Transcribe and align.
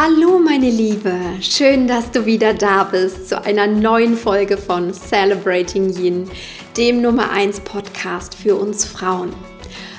Hallo 0.00 0.38
meine 0.38 0.70
Liebe, 0.70 1.12
schön, 1.40 1.88
dass 1.88 2.12
du 2.12 2.24
wieder 2.24 2.54
da 2.54 2.84
bist 2.84 3.28
zu 3.28 3.44
einer 3.44 3.66
neuen 3.66 4.16
Folge 4.16 4.56
von 4.56 4.94
Celebrating 4.94 5.92
Yin, 5.92 6.30
dem 6.76 7.02
Nummer 7.02 7.32
1 7.32 7.58
Podcast 7.62 8.36
für 8.36 8.54
uns 8.54 8.84
Frauen. 8.84 9.32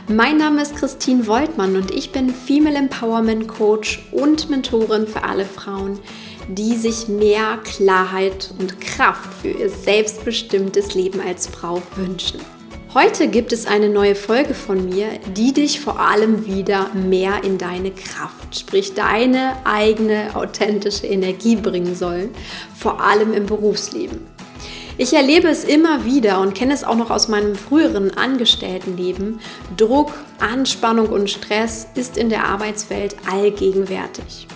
Mein 0.07 0.37
Name 0.37 0.61
ist 0.61 0.77
Christine 0.77 1.27
Woltmann 1.27 1.75
und 1.75 1.91
ich 1.91 2.13
bin 2.13 2.29
Female 2.33 2.77
Empowerment 2.77 3.49
Coach 3.49 4.07
und 4.13 4.49
Mentorin 4.49 5.05
für 5.05 5.25
alle 5.25 5.43
Frauen, 5.43 5.99
die 6.47 6.77
sich 6.77 7.09
mehr 7.09 7.59
Klarheit 7.65 8.53
und 8.57 8.79
Kraft 8.79 9.33
für 9.33 9.49
ihr 9.49 9.69
selbstbestimmtes 9.69 10.93
Leben 10.93 11.19
als 11.19 11.45
Frau 11.45 11.81
wünschen. 11.97 12.39
Heute 12.95 13.27
gibt 13.27 13.53
es 13.53 13.67
eine 13.67 13.87
neue 13.87 14.15
Folge 14.15 14.55
von 14.55 14.83
mir, 14.83 15.09
die 15.35 15.53
dich 15.53 15.79
vor 15.79 15.99
allem 15.99 16.47
wieder 16.47 16.91
mehr 16.95 17.43
in 17.43 17.59
deine 17.59 17.91
Kraft, 17.91 18.57
sprich 18.57 18.95
deine 18.95 19.57
eigene 19.63 20.35
authentische 20.35 21.05
Energie 21.05 21.55
bringen 21.55 21.93
soll, 21.93 22.29
vor 22.75 22.99
allem 22.99 23.31
im 23.33 23.45
Berufsleben. 23.45 24.25
Ich 24.97 25.13
erlebe 25.13 25.49
es 25.49 25.65
immer 25.65 26.03
wieder 26.03 26.41
und 26.41 26.55
kenne 26.55 26.73
es 26.73 26.83
auch 26.83 26.95
noch 26.95 27.11
aus 27.11 27.27
meinem 27.27 27.53
früheren 27.53 28.17
Angestelltenleben. 28.17 29.39
Druck, 29.77 30.11
Anspannung 30.39 31.09
und 31.09 31.29
Stress 31.29 31.85
ist 31.93 32.17
in 32.17 32.29
der 32.29 32.45
Arbeitswelt 32.45 33.15
allgegenwärtig. 33.29 34.47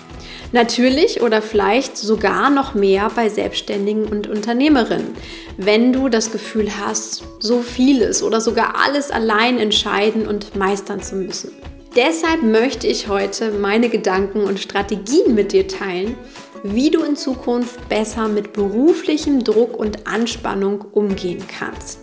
Natürlich 0.54 1.22
oder 1.24 1.42
vielleicht 1.42 1.98
sogar 1.98 2.52
noch 2.52 2.76
mehr 2.76 3.10
bei 3.16 3.28
Selbstständigen 3.28 4.06
und 4.06 4.28
Unternehmerinnen, 4.28 5.16
wenn 5.58 5.92
du 5.92 6.10
das 6.10 6.32
Gefühl 6.32 6.70
hast, 6.80 7.24
so 7.40 7.62
vieles 7.62 8.22
oder 8.22 8.40
sogar 8.40 8.76
alles 8.86 9.10
allein 9.10 9.58
entscheiden 9.58 10.28
und 10.28 10.56
meistern 10.56 11.02
zu 11.02 11.16
müssen. 11.16 11.52
Deshalb 11.96 12.44
möchte 12.44 12.86
ich 12.86 13.08
heute 13.08 13.50
meine 13.50 13.90
Gedanken 13.90 14.44
und 14.44 14.60
Strategien 14.60 15.34
mit 15.34 15.54
dir 15.54 15.68
teilen, 15.68 16.16
wie 16.62 16.92
du 16.92 17.02
in 17.02 17.16
Zukunft 17.16 17.90
besser 17.90 18.28
mit 18.28 18.54
beruflichem 18.54 19.44
Druck 19.44 19.76
und 19.76 20.06
Anspannung 20.06 20.82
umgehen 20.92 21.44
kannst. 21.48 22.00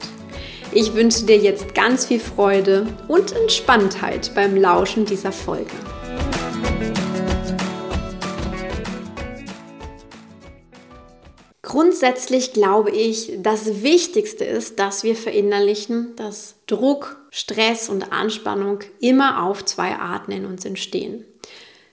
Ich 0.73 0.95
wünsche 0.95 1.25
dir 1.25 1.39
jetzt 1.39 1.73
ganz 1.77 2.07
viel 2.07 2.21
Freude 2.21 2.87
und 3.07 3.31
Entspanntheit 3.31 4.33
beim 4.35 4.57
Lauschen 4.57 5.05
dieser 5.05 5.33
Folge. 5.33 5.71
Grundsätzlich 11.71 12.53
glaube 12.53 12.91
ich, 12.91 13.39
das 13.39 13.85
Wichtigste 13.85 14.45
ist, 14.45 14.81
dass 14.81 15.05
wir 15.05 15.15
verinnerlichen, 15.15 16.17
dass 16.17 16.57
Druck, 16.67 17.25
Stress 17.31 17.89
und 17.89 18.11
Anspannung 18.13 18.81
immer 18.99 19.45
auf 19.45 19.65
zwei 19.65 19.95
Arten 19.95 20.33
in 20.33 20.47
uns 20.47 20.65
entstehen. 20.65 21.25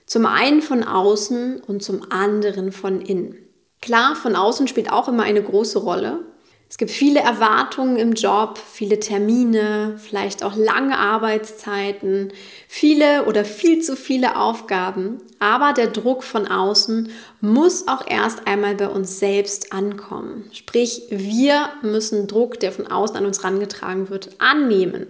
Zum 0.04 0.26
einen 0.26 0.62
von 0.62 0.82
außen 0.82 1.60
und 1.60 1.84
zum 1.84 2.10
anderen 2.10 2.72
von 2.72 3.00
innen. 3.00 3.36
Klar, 3.80 4.16
von 4.16 4.34
außen 4.34 4.66
spielt 4.66 4.90
auch 4.90 5.06
immer 5.06 5.22
eine 5.22 5.44
große 5.44 5.78
Rolle. 5.78 6.24
Es 6.70 6.76
gibt 6.76 6.90
viele 6.90 7.20
Erwartungen 7.20 7.96
im 7.96 8.12
Job, 8.12 8.58
viele 8.58 9.00
Termine, 9.00 9.98
vielleicht 9.98 10.44
auch 10.44 10.54
lange 10.54 10.98
Arbeitszeiten, 10.98 12.30
viele 12.68 13.24
oder 13.24 13.46
viel 13.46 13.80
zu 13.80 13.96
viele 13.96 14.36
Aufgaben. 14.36 15.18
Aber 15.38 15.72
der 15.72 15.86
Druck 15.86 16.22
von 16.22 16.46
außen 16.46 17.10
muss 17.40 17.88
auch 17.88 18.06
erst 18.06 18.46
einmal 18.46 18.74
bei 18.74 18.88
uns 18.88 19.18
selbst 19.18 19.72
ankommen. 19.72 20.44
Sprich, 20.52 21.04
wir 21.08 21.70
müssen 21.80 22.26
Druck, 22.26 22.60
der 22.60 22.70
von 22.70 22.86
außen 22.86 23.16
an 23.16 23.24
uns 23.24 23.42
herangetragen 23.42 24.10
wird, 24.10 24.30
annehmen. 24.38 25.06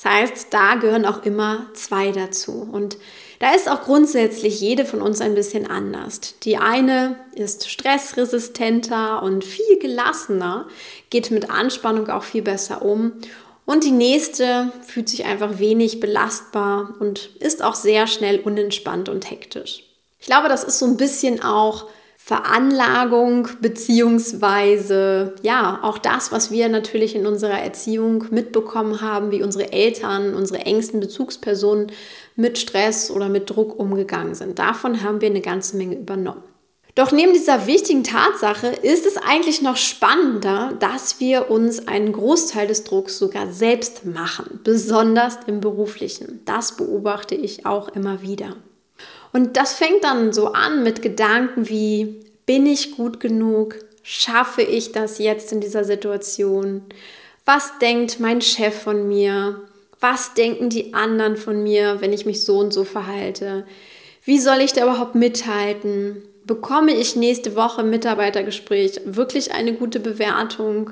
Das 0.00 0.04
heißt, 0.04 0.46
da 0.50 0.76
gehören 0.76 1.04
auch 1.04 1.24
immer 1.24 1.66
zwei 1.74 2.12
dazu. 2.12 2.68
Und 2.70 2.96
da 3.42 3.56
ist 3.56 3.68
auch 3.68 3.82
grundsätzlich 3.82 4.60
jede 4.60 4.84
von 4.84 5.02
uns 5.02 5.20
ein 5.20 5.34
bisschen 5.34 5.68
anders. 5.68 6.20
Die 6.44 6.58
eine 6.58 7.16
ist 7.34 7.68
stressresistenter 7.68 9.20
und 9.20 9.44
viel 9.44 9.80
gelassener, 9.80 10.68
geht 11.10 11.32
mit 11.32 11.50
Anspannung 11.50 12.08
auch 12.08 12.22
viel 12.22 12.42
besser 12.42 12.82
um. 12.82 13.14
Und 13.66 13.82
die 13.82 13.90
nächste 13.90 14.70
fühlt 14.86 15.08
sich 15.08 15.24
einfach 15.24 15.58
wenig 15.58 15.98
belastbar 15.98 16.94
und 17.00 17.34
ist 17.40 17.64
auch 17.64 17.74
sehr 17.74 18.06
schnell 18.06 18.38
unentspannt 18.38 19.08
und 19.08 19.28
hektisch. 19.28 19.82
Ich 20.20 20.26
glaube, 20.26 20.48
das 20.48 20.62
ist 20.62 20.78
so 20.78 20.86
ein 20.86 20.96
bisschen 20.96 21.42
auch 21.42 21.86
Veranlagung 22.24 23.48
beziehungsweise 23.60 25.34
ja 25.42 25.80
auch 25.82 25.98
das, 25.98 26.30
was 26.30 26.52
wir 26.52 26.68
natürlich 26.68 27.16
in 27.16 27.26
unserer 27.26 27.58
Erziehung 27.58 28.26
mitbekommen 28.30 29.00
haben, 29.00 29.32
wie 29.32 29.42
unsere 29.42 29.72
Eltern, 29.72 30.34
unsere 30.34 30.60
engsten 30.60 31.00
Bezugspersonen 31.00 31.90
mit 32.36 32.58
Stress 32.58 33.10
oder 33.10 33.28
mit 33.28 33.50
Druck 33.50 33.76
umgegangen 33.76 34.36
sind. 34.36 34.60
Davon 34.60 35.02
haben 35.02 35.20
wir 35.20 35.30
eine 35.30 35.40
ganze 35.40 35.76
Menge 35.76 35.96
übernommen. 35.96 36.44
Doch 36.94 37.10
neben 37.10 37.32
dieser 37.32 37.66
wichtigen 37.66 38.04
Tatsache 38.04 38.68
ist 38.68 39.04
es 39.04 39.16
eigentlich 39.16 39.60
noch 39.60 39.76
spannender, 39.76 40.74
dass 40.78 41.18
wir 41.18 41.50
uns 41.50 41.88
einen 41.88 42.12
Großteil 42.12 42.68
des 42.68 42.84
Drucks 42.84 43.18
sogar 43.18 43.50
selbst 43.50 44.06
machen, 44.06 44.60
besonders 44.62 45.38
im 45.48 45.60
beruflichen. 45.60 46.42
Das 46.44 46.76
beobachte 46.76 47.34
ich 47.34 47.66
auch 47.66 47.88
immer 47.88 48.22
wieder. 48.22 48.54
Und 49.32 49.56
das 49.56 49.74
fängt 49.74 50.04
dann 50.04 50.32
so 50.32 50.52
an 50.52 50.82
mit 50.82 51.02
Gedanken 51.02 51.68
wie, 51.68 52.20
bin 52.46 52.66
ich 52.66 52.96
gut 52.96 53.20
genug? 53.20 53.76
Schaffe 54.02 54.62
ich 54.62 54.92
das 54.92 55.18
jetzt 55.18 55.52
in 55.52 55.60
dieser 55.60 55.84
Situation? 55.84 56.82
Was 57.44 57.78
denkt 57.78 58.20
mein 58.20 58.40
Chef 58.40 58.82
von 58.82 59.08
mir? 59.08 59.62
Was 60.00 60.34
denken 60.34 60.68
die 60.68 60.94
anderen 60.94 61.36
von 61.36 61.62
mir, 61.62 62.00
wenn 62.00 62.12
ich 62.12 62.26
mich 62.26 62.44
so 62.44 62.58
und 62.58 62.72
so 62.72 62.84
verhalte? 62.84 63.64
Wie 64.24 64.38
soll 64.38 64.60
ich 64.60 64.72
da 64.72 64.82
überhaupt 64.82 65.14
mithalten? 65.14 66.22
Bekomme 66.44 66.92
ich 66.92 67.16
nächste 67.16 67.54
Woche 67.56 67.82
im 67.82 67.90
Mitarbeitergespräch 67.90 69.00
wirklich 69.04 69.52
eine 69.52 69.74
gute 69.74 70.00
Bewertung? 70.00 70.90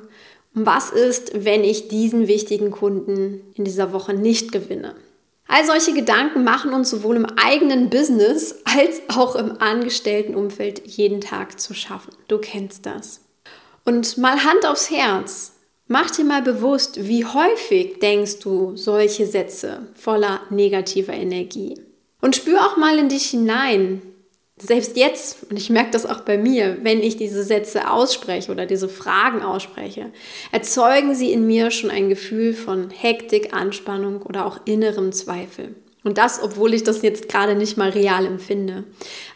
Und 0.55 0.67
was 0.67 0.91
ist, 0.91 1.45
wenn 1.45 1.65
ich 1.65 1.89
diesen 1.89 2.29
wichtigen 2.29 2.71
Kunden 2.71 3.43
in 3.55 3.65
dieser 3.65 3.93
Woche 3.93 4.15
nicht 4.15 4.53
gewinne? 4.53 4.95
All 5.53 5.67
solche 5.67 5.93
Gedanken 5.93 6.45
machen 6.45 6.73
uns 6.73 6.91
sowohl 6.91 7.17
im 7.17 7.27
eigenen 7.27 7.91
Business 7.91 8.55
als 8.65 9.03
auch 9.09 9.35
im 9.35 9.61
Angestelltenumfeld 9.61 10.87
jeden 10.87 11.21
Tag 11.21 11.59
zu 11.61 11.75
schaffen. 11.75 12.13
Du 12.29 12.39
kennst 12.39 12.87
das. 12.87 13.23
Und 13.85 14.17
mal 14.17 14.45
Hand 14.45 14.65
aufs 14.65 14.91
Herz. 14.91 15.57
Mach 15.89 16.09
dir 16.13 16.25
mal 16.25 16.43
bewusst, 16.43 17.09
wie 17.09 17.25
häufig 17.25 17.99
denkst 17.99 18.39
du 18.39 18.77
solche 18.77 19.27
Sätze 19.27 19.89
voller 19.97 20.41
negativer 20.51 21.15
Energie. 21.15 21.81
Und 22.21 22.37
spür 22.37 22.65
auch 22.65 22.77
mal 22.77 22.97
in 22.97 23.09
dich 23.09 23.27
hinein, 23.31 24.03
selbst 24.63 24.97
jetzt, 24.97 25.51
und 25.51 25.57
ich 25.57 25.71
merke 25.71 25.91
das 25.91 26.07
auch 26.07 26.21
bei 26.21 26.39
mir, 26.39 26.79
wenn 26.83 27.03
ich 27.03 27.17
diese 27.17 27.43
Sätze 27.43 27.91
ausspreche 27.91 28.53
oder 28.53 28.67
diese 28.67 28.89
Fragen 28.89 29.43
ausspreche, 29.43 30.11
erzeugen 30.53 31.15
sie 31.15 31.33
in 31.33 31.47
mir 31.47 31.71
schon 31.71 31.91
ein 31.91 32.09
Gefühl 32.09 32.55
von 32.55 32.91
Hektik, 32.91 33.55
Anspannung 33.55 34.23
oder 34.23 34.47
auch 34.47 34.61
innerem 34.65 35.13
Zweifel. 35.13 35.75
Und 36.03 36.19
das, 36.19 36.43
obwohl 36.43 36.75
ich 36.75 36.83
das 36.83 37.03
jetzt 37.03 37.29
gerade 37.29 37.55
nicht 37.55 37.77
mal 37.77 37.91
real 37.91 38.25
empfinde. 38.25 38.85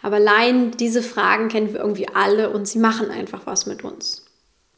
Aber 0.03 0.17
allein 0.17 0.71
diese 0.73 1.03
Fragen 1.03 1.49
kennen 1.49 1.73
wir 1.73 1.81
irgendwie 1.81 2.09
alle 2.09 2.51
und 2.51 2.67
sie 2.67 2.79
machen 2.79 3.11
einfach 3.11 3.47
was 3.47 3.67
mit 3.67 3.85
uns. 3.85 4.25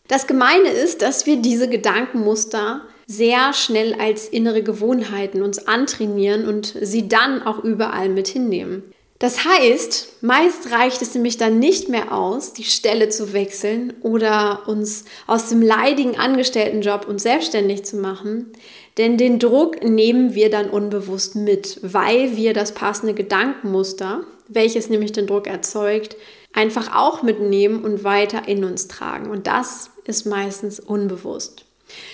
Das 0.08 0.26
Gemeine 0.26 0.68
ist, 0.68 1.02
dass 1.02 1.26
wir 1.26 1.36
diese 1.36 1.68
Gedankenmuster 1.68 2.82
sehr 3.06 3.52
schnell 3.52 3.94
als 3.94 4.28
innere 4.28 4.62
Gewohnheiten 4.62 5.42
uns 5.42 5.66
antrainieren 5.68 6.48
und 6.48 6.74
sie 6.80 7.08
dann 7.08 7.42
auch 7.42 7.62
überall 7.62 8.08
mit 8.08 8.26
hinnehmen. 8.26 8.82
Das 9.18 9.46
heißt, 9.46 10.22
meist 10.22 10.70
reicht 10.70 11.00
es 11.00 11.14
nämlich 11.14 11.38
dann 11.38 11.58
nicht 11.58 11.88
mehr 11.88 12.12
aus, 12.12 12.52
die 12.52 12.64
Stelle 12.64 13.08
zu 13.08 13.32
wechseln 13.32 13.94
oder 14.02 14.68
uns 14.68 15.06
aus 15.26 15.48
dem 15.48 15.62
leidigen 15.62 16.18
Angestelltenjob 16.18 17.08
uns 17.08 17.22
selbstständig 17.22 17.84
zu 17.84 17.96
machen, 17.96 18.52
denn 18.98 19.16
den 19.16 19.38
Druck 19.38 19.82
nehmen 19.82 20.34
wir 20.34 20.50
dann 20.50 20.68
unbewusst 20.68 21.34
mit, 21.34 21.78
weil 21.82 22.36
wir 22.36 22.52
das 22.52 22.72
passende 22.72 23.14
Gedankenmuster, 23.14 24.22
welches 24.48 24.90
nämlich 24.90 25.12
den 25.12 25.26
Druck 25.26 25.46
erzeugt, 25.46 26.16
einfach 26.52 26.94
auch 26.94 27.22
mitnehmen 27.22 27.84
und 27.84 28.04
weiter 28.04 28.46
in 28.48 28.64
uns 28.64 28.88
tragen. 28.88 29.30
Und 29.30 29.46
das 29.46 29.90
ist 30.04 30.26
meistens 30.26 30.78
unbewusst. 30.80 31.65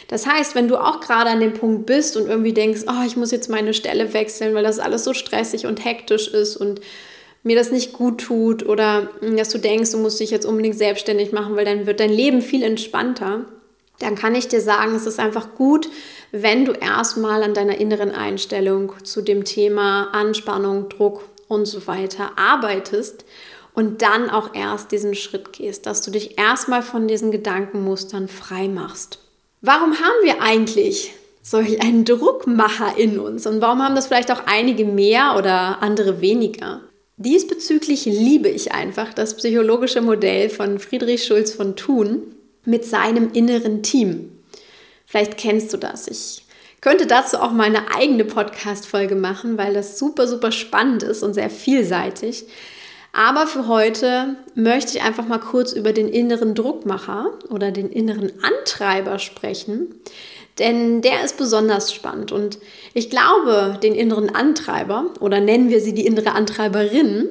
Das 0.08 0.26
heißt, 0.26 0.54
wenn 0.54 0.68
du 0.68 0.76
auch 0.76 1.00
gerade 1.00 1.30
an 1.30 1.40
dem 1.40 1.54
Punkt 1.54 1.86
bist 1.86 2.16
und 2.16 2.28
irgendwie 2.28 2.52
denkst, 2.52 2.82
oh, 2.86 3.04
ich 3.06 3.16
muss 3.16 3.30
jetzt 3.30 3.48
meine 3.48 3.74
Stelle 3.74 4.12
wechseln, 4.12 4.54
weil 4.54 4.64
das 4.64 4.78
alles 4.78 5.04
so 5.04 5.14
stressig 5.14 5.66
und 5.66 5.84
hektisch 5.84 6.28
ist 6.28 6.56
und 6.56 6.80
mir 7.42 7.56
das 7.56 7.70
nicht 7.70 7.92
gut 7.92 8.20
tut 8.20 8.66
oder 8.68 9.10
hm, 9.20 9.36
dass 9.36 9.48
du 9.48 9.58
denkst, 9.58 9.90
du 9.90 9.98
musst 9.98 10.20
dich 10.20 10.30
jetzt 10.30 10.46
unbedingt 10.46 10.76
selbstständig 10.76 11.32
machen, 11.32 11.56
weil 11.56 11.64
dann 11.64 11.86
wird 11.86 12.00
dein 12.00 12.12
Leben 12.12 12.42
viel 12.42 12.62
entspannter, 12.62 13.46
dann 13.98 14.14
kann 14.14 14.34
ich 14.34 14.48
dir 14.48 14.60
sagen, 14.60 14.94
es 14.94 15.06
ist 15.06 15.18
einfach 15.18 15.54
gut, 15.54 15.88
wenn 16.32 16.64
du 16.64 16.72
erstmal 16.72 17.42
an 17.42 17.54
deiner 17.54 17.78
inneren 17.78 18.10
Einstellung 18.10 18.92
zu 19.04 19.22
dem 19.22 19.44
Thema 19.44 20.08
Anspannung, 20.12 20.88
Druck 20.88 21.24
und 21.48 21.66
so 21.66 21.86
weiter 21.86 22.32
arbeitest 22.36 23.24
und 23.74 24.02
dann 24.02 24.28
auch 24.28 24.54
erst 24.54 24.92
diesen 24.92 25.14
Schritt 25.14 25.52
gehst, 25.52 25.86
dass 25.86 26.02
du 26.02 26.10
dich 26.10 26.38
erstmal 26.38 26.82
von 26.82 27.06
diesen 27.06 27.30
Gedankenmustern 27.30 28.28
frei 28.28 28.68
machst. 28.68 29.21
Warum 29.64 29.92
haben 30.00 30.24
wir 30.24 30.42
eigentlich 30.42 31.14
solch 31.40 31.80
einen 31.80 32.04
Druckmacher 32.04 32.98
in 32.98 33.20
uns 33.20 33.46
und 33.46 33.60
warum 33.60 33.80
haben 33.80 33.94
das 33.94 34.08
vielleicht 34.08 34.32
auch 34.32 34.42
einige 34.46 34.84
mehr 34.84 35.36
oder 35.38 35.80
andere 35.80 36.20
weniger? 36.20 36.80
Diesbezüglich 37.16 38.04
liebe 38.04 38.48
ich 38.48 38.72
einfach 38.72 39.14
das 39.14 39.36
psychologische 39.36 40.00
Modell 40.00 40.50
von 40.50 40.80
Friedrich 40.80 41.24
Schulz 41.24 41.52
von 41.52 41.76
Thun 41.76 42.34
mit 42.64 42.84
seinem 42.84 43.30
inneren 43.34 43.84
Team. 43.84 44.32
Vielleicht 45.06 45.36
kennst 45.36 45.72
du 45.72 45.76
das. 45.76 46.08
Ich 46.08 46.42
könnte 46.80 47.06
dazu 47.06 47.36
auch 47.38 47.52
mal 47.52 47.66
eine 47.66 47.94
eigene 47.94 48.24
Podcast-Folge 48.24 49.14
machen, 49.14 49.58
weil 49.58 49.74
das 49.74 49.96
super, 49.96 50.26
super 50.26 50.50
spannend 50.50 51.04
ist 51.04 51.22
und 51.22 51.34
sehr 51.34 51.50
vielseitig. 51.50 52.46
Aber 53.12 53.46
für 53.46 53.68
heute 53.68 54.36
möchte 54.54 54.96
ich 54.96 55.04
einfach 55.04 55.26
mal 55.26 55.38
kurz 55.38 55.72
über 55.72 55.92
den 55.92 56.08
inneren 56.08 56.54
Druckmacher 56.54 57.30
oder 57.50 57.70
den 57.70 57.90
inneren 57.90 58.32
Antreiber 58.42 59.18
sprechen, 59.18 59.94
denn 60.58 61.02
der 61.02 61.24
ist 61.24 61.36
besonders 61.36 61.92
spannend 61.92 62.32
und 62.32 62.58
ich 62.94 63.10
glaube, 63.10 63.78
den 63.82 63.94
inneren 63.94 64.34
Antreiber 64.34 65.06
oder 65.20 65.40
nennen 65.40 65.68
wir 65.68 65.80
sie 65.80 65.94
die 65.94 66.06
innere 66.06 66.32
Antreiberin, 66.32 67.28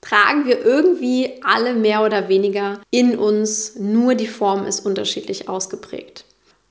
tragen 0.00 0.46
wir 0.46 0.64
irgendwie 0.64 1.40
alle 1.42 1.74
mehr 1.74 2.04
oder 2.04 2.28
weniger 2.28 2.80
in 2.90 3.18
uns, 3.18 3.76
nur 3.76 4.14
die 4.14 4.28
Form 4.28 4.66
ist 4.66 4.86
unterschiedlich 4.86 5.48
ausgeprägt. 5.48 6.24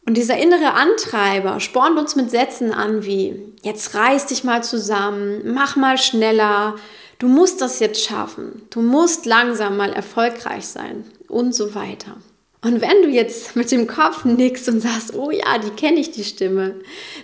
Und 0.05 0.15
dieser 0.15 0.37
innere 0.37 0.73
Antreiber 0.73 1.59
spornt 1.59 1.99
uns 1.99 2.15
mit 2.15 2.31
Sätzen 2.31 2.71
an 2.71 3.03
wie, 3.03 3.53
jetzt 3.61 3.93
reiß 3.93 4.27
dich 4.27 4.45
mal 4.45 4.63
zusammen, 4.63 5.53
mach 5.53 5.75
mal 5.75 5.97
schneller, 5.97 6.75
du 7.19 7.27
musst 7.27 7.61
das 7.61 7.79
jetzt 7.79 8.03
schaffen, 8.03 8.63
du 8.69 8.81
musst 8.81 9.25
langsam 9.25 9.77
mal 9.77 9.93
erfolgreich 9.93 10.65
sein 10.67 11.05
und 11.27 11.53
so 11.53 11.75
weiter. 11.75 12.17
Und 12.61 12.81
wenn 12.81 13.01
du 13.01 13.09
jetzt 13.09 13.55
mit 13.55 13.71
dem 13.71 13.87
Kopf 13.87 14.25
nickst 14.25 14.67
und 14.69 14.81
sagst, 14.81 15.13
oh 15.15 15.31
ja, 15.31 15.57
die 15.57 15.69
kenne 15.69 15.99
ich 15.99 16.11
die 16.11 16.23
Stimme, 16.23 16.75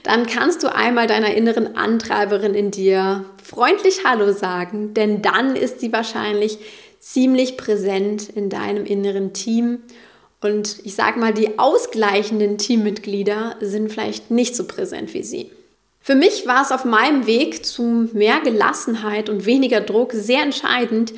dann 0.04 0.26
kannst 0.26 0.64
du 0.64 0.74
einmal 0.74 1.08
deiner 1.08 1.34
inneren 1.34 1.76
Antreiberin 1.76 2.54
in 2.54 2.72
dir 2.72 3.26
freundlich 3.44 4.06
Hallo 4.06 4.32
sagen, 4.32 4.94
denn 4.94 5.22
dann 5.22 5.56
ist 5.56 5.80
sie 5.80 5.92
wahrscheinlich 5.92 6.60
ziemlich 7.00 7.58
präsent 7.58 8.30
in 8.30 8.50
deinem 8.50 8.86
inneren 8.86 9.34
Team 9.34 9.80
und 10.44 10.80
ich 10.84 10.96
sage 10.96 11.20
mal, 11.20 11.34
die 11.34 11.58
ausgleichenden 11.58 12.58
Teammitglieder 12.58 13.56
sind 13.62 13.92
vielleicht 13.92 14.30
nicht 14.30 14.56
so 14.56 14.66
präsent 14.66 15.14
wie 15.14 15.24
sie. 15.24 15.52
Für 16.06 16.16
mich 16.16 16.46
war 16.46 16.62
es 16.62 16.74
auf 16.74 16.84
meinem 16.84 17.28
Weg 17.28 17.66
zu 17.66 18.10
mehr 18.12 18.42
Gelassenheit 18.42 19.30
und 19.30 19.46
weniger 19.46 19.80
Druck 19.80 20.12
sehr 20.12 20.44
entscheidend, 20.44 21.14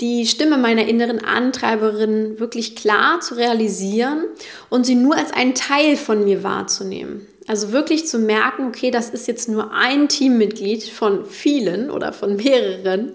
die 0.00 0.24
Stimme 0.24 0.56
meiner 0.56 0.86
inneren 0.86 1.18
Antreiberin 1.18 2.38
wirklich 2.38 2.76
klar 2.76 3.18
zu 3.20 3.34
realisieren 3.34 4.24
und 4.68 4.86
sie 4.86 4.94
nur 4.94 5.16
als 5.16 5.32
einen 5.32 5.56
Teil 5.56 5.96
von 5.96 6.24
mir 6.24 6.44
wahrzunehmen. 6.44 7.26
Also 7.48 7.72
wirklich 7.72 8.06
zu 8.06 8.20
merken, 8.20 8.68
okay, 8.68 8.92
das 8.92 9.10
ist 9.10 9.26
jetzt 9.26 9.48
nur 9.48 9.72
ein 9.72 10.08
Teammitglied 10.08 10.84
von 10.84 11.26
vielen 11.26 11.90
oder 11.90 12.12
von 12.12 12.36
mehreren. 12.36 13.14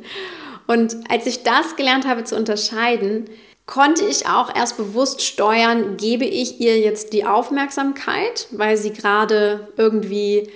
Und 0.67 0.97
als 1.09 1.27
ich 1.27 1.43
das 1.43 1.77
gelernt 1.77 2.05
habe 2.05 2.25
zu 2.25 2.35
unterscheiden, 2.35 3.29
konnte 3.65 4.03
ich 4.03 4.27
auch 4.27 4.53
erst 4.53 4.75
bewusst 4.75 5.23
steuern, 5.23 5.95
gebe 5.95 6.25
ich 6.25 6.59
ihr 6.59 6.77
jetzt 6.77 7.13
die 7.13 7.25
Aufmerksamkeit, 7.25 8.47
weil 8.51 8.75
sie 8.75 8.91
gerade 8.91 9.69
irgendwie 9.77 10.49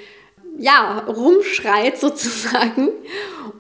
ja, 0.60 1.00
rumschreit 1.08 1.98
sozusagen. 1.98 2.90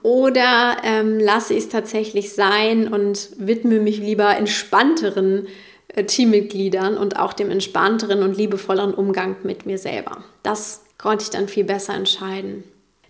Oder 0.03 0.77
ähm, 0.83 1.19
lasse 1.19 1.53
ich 1.53 1.63
es 1.63 1.69
tatsächlich 1.69 2.33
sein 2.33 2.87
und 2.87 3.29
widme 3.37 3.79
mich 3.79 3.97
lieber 3.97 4.37
entspannteren 4.37 5.47
äh, 5.89 6.03
Teammitgliedern 6.03 6.97
und 6.97 7.19
auch 7.19 7.33
dem 7.33 7.49
entspannteren 7.49 8.23
und 8.23 8.37
liebevolleren 8.37 8.93
Umgang 8.93 9.35
mit 9.43 9.65
mir 9.65 9.77
selber. 9.77 10.23
Das 10.43 10.83
konnte 10.97 11.23
ich 11.23 11.29
dann 11.29 11.47
viel 11.47 11.63
besser 11.63 11.95
entscheiden. 11.95 12.63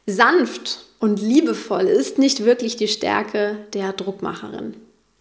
Sanft 0.05 0.85
und 0.99 1.21
liebevoll 1.21 1.83
ist 1.83 2.17
nicht 2.17 2.45
wirklich 2.45 2.75
die 2.75 2.87
Stärke 2.87 3.57
der 3.73 3.93
Druckmacherin. 3.93 4.75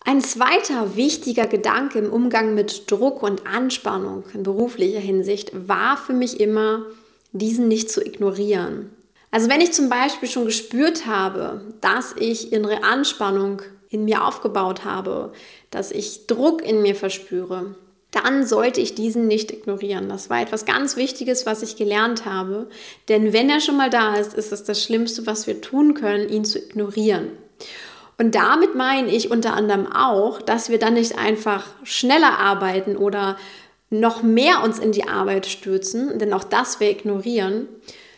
Ein 0.04 0.22
zweiter 0.22 0.96
wichtiger 0.96 1.46
Gedanke 1.46 1.98
im 1.98 2.10
Umgang 2.10 2.54
mit 2.54 2.90
Druck 2.90 3.22
und 3.22 3.46
Anspannung 3.46 4.24
in 4.32 4.42
beruflicher 4.42 5.00
Hinsicht 5.00 5.50
war 5.68 5.98
für 5.98 6.14
mich 6.14 6.40
immer, 6.40 6.86
diesen 7.32 7.69
nicht 7.69 7.90
zu 7.90 8.04
ignorieren. 8.04 8.90
Also 9.30 9.48
wenn 9.50 9.60
ich 9.60 9.72
zum 9.72 9.88
Beispiel 9.88 10.28
schon 10.28 10.46
gespürt 10.46 11.06
habe, 11.06 11.60
dass 11.80 12.14
ich 12.19 12.52
innere 12.52 12.82
Anspannung 12.82 13.62
in 13.90 14.04
mir 14.04 14.25
aufgebaut 14.25 14.84
habe, 14.84 15.32
dass 15.70 15.90
ich 15.90 16.26
Druck 16.26 16.62
in 16.62 16.82
mir 16.82 16.94
verspüre, 16.94 17.75
dann 18.10 18.46
sollte 18.46 18.80
ich 18.80 18.94
diesen 18.94 19.26
nicht 19.26 19.50
ignorieren. 19.50 20.08
Das 20.08 20.30
war 20.30 20.40
etwas 20.40 20.64
ganz 20.64 20.96
Wichtiges, 20.96 21.44
was 21.44 21.62
ich 21.62 21.76
gelernt 21.76 22.25
habe. 22.25 22.69
Denn 23.08 23.34
wenn 23.34 23.50
er 23.50 23.60
schon 23.60 23.76
mal 23.76 23.90
da 23.90 24.16
ist, 24.16 24.32
ist 24.32 24.50
es 24.50 24.64
das 24.64 24.82
Schlimmste, 24.82 25.26
was 25.26 25.46
wir 25.46 25.60
tun 25.60 25.92
können, 25.92 26.28
ihn 26.30 26.46
zu 26.46 26.58
ignorieren. 26.58 27.28
Und 28.16 28.34
damit 28.34 28.75
meine 28.75 29.14
ich 29.14 29.30
unter 29.30 29.54
anderem 29.54 29.86
auch, 29.86 30.40
dass 30.40 30.70
wir 30.70 30.78
dann 30.78 30.94
nicht 30.94 31.19
einfach 31.19 31.66
schneller 31.84 32.38
arbeiten 32.38 32.96
oder 32.96 33.36
noch 33.90 34.23
mehr 34.23 34.62
uns 34.62 34.79
in 34.79 34.93
die 34.93 35.08
Arbeit 35.08 35.46
stürzen, 35.46 36.19
denn 36.19 36.32
auch 36.32 36.44
das 36.44 36.81
wir 36.81 36.90
ignorieren, 36.90 37.69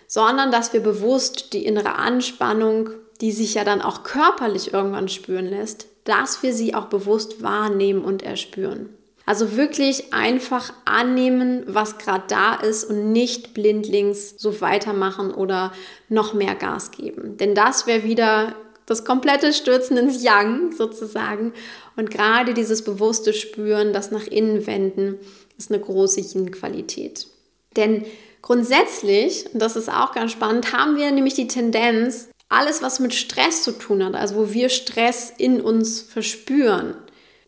sondern 0.06 0.50
dass 0.50 0.72
wir 0.72 0.80
bewusst 0.80 1.52
die 1.52 1.64
innere 1.64 1.94
Anspannung, 1.94 2.90
die 3.20 3.32
sich 3.32 3.54
ja 3.54 3.64
dann 3.64 3.80
auch 3.82 4.02
körperlich 4.02 4.72
irgendwann 4.72 5.08
spüren 5.08 5.46
lässt, 5.46 5.86
dass 6.04 6.42
wir 6.42 6.52
sie 6.52 6.74
auch 6.74 6.86
bewusst 6.86 7.42
wahrnehmen 7.42 8.02
und 8.02 8.22
erspüren. 8.22 8.88
Also 9.26 9.56
wirklich 9.56 10.12
einfach 10.12 10.72
annehmen, 10.84 11.62
was 11.68 11.98
gerade 11.98 12.24
da 12.26 12.54
ist 12.54 12.82
und 12.82 13.12
nicht 13.12 13.54
blindlings 13.54 14.34
so 14.36 14.60
weitermachen 14.60 15.32
oder 15.32 15.72
noch 16.08 16.34
mehr 16.34 16.56
Gas 16.56 16.90
geben. 16.90 17.36
Denn 17.36 17.54
das 17.54 17.86
wäre 17.86 18.02
wieder 18.02 18.56
das 18.86 19.04
komplette 19.04 19.52
Stürzen 19.52 19.96
ins 19.96 20.24
Yang 20.24 20.72
sozusagen. 20.72 21.52
Und 21.94 22.10
gerade 22.10 22.54
dieses 22.54 22.82
bewusste 22.82 23.32
Spüren, 23.32 23.92
das 23.92 24.10
nach 24.10 24.26
innen 24.26 24.66
wenden, 24.66 25.20
ist 25.60 25.70
eine 25.70 25.80
große 25.80 26.20
Yin-Qualität. 26.20 27.28
Denn 27.76 28.04
grundsätzlich, 28.42 29.46
und 29.52 29.60
das 29.60 29.76
ist 29.76 29.88
auch 29.88 30.12
ganz 30.12 30.32
spannend, 30.32 30.72
haben 30.72 30.96
wir 30.96 31.10
nämlich 31.10 31.34
die 31.34 31.48
Tendenz, 31.48 32.28
alles, 32.48 32.82
was 32.82 32.98
mit 32.98 33.14
Stress 33.14 33.62
zu 33.62 33.72
tun 33.72 34.04
hat, 34.04 34.14
also 34.14 34.34
wo 34.34 34.52
wir 34.52 34.70
Stress 34.70 35.32
in 35.36 35.60
uns 35.60 36.00
verspüren, 36.00 36.96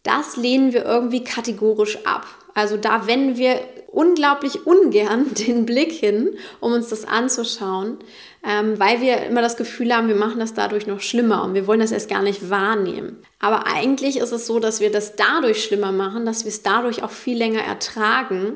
das 0.05 0.37
lehnen 0.37 0.73
wir 0.73 0.85
irgendwie 0.85 1.25
kategorisch 1.25 1.99
ab. 2.06 2.26
Also 2.55 2.76
da 2.76 3.06
wenden 3.06 3.37
wir 3.37 3.61
unglaublich 3.93 4.67
ungern 4.67 5.33
den 5.47 5.67
Blick 5.67 5.93
hin, 5.93 6.37
um 6.61 6.73
uns 6.73 6.89
das 6.89 7.05
anzuschauen, 7.05 7.99
ähm, 8.44 8.79
weil 8.79 9.00
wir 9.00 9.23
immer 9.27 9.43
das 9.43 9.56
Gefühl 9.56 9.94
haben, 9.94 10.09
wir 10.09 10.17
machen 10.17 10.41
das 10.41 10.55
dadurch 10.55 10.87
noch 10.87 11.00
schlimmer 11.00 11.45
und 11.45 11.55
wir 11.55 11.66
wollen 11.66 11.81
das 11.81 11.93
erst 11.93 12.09
gar 12.09 12.23
nicht 12.23 12.50
wahrnehmen. 12.50 13.23
Aber 13.38 13.66
eigentlich 13.66 14.19
ist 14.19 14.33
es 14.33 14.47
so, 14.47 14.59
dass 14.59 14.81
wir 14.81 14.90
das 14.90 15.14
dadurch 15.14 15.62
schlimmer 15.62 15.93
machen, 15.93 16.26
dass 16.26 16.45
wir 16.45 16.50
es 16.50 16.62
dadurch 16.62 17.02
auch 17.02 17.11
viel 17.11 17.37
länger 17.37 17.61
ertragen. 17.61 18.55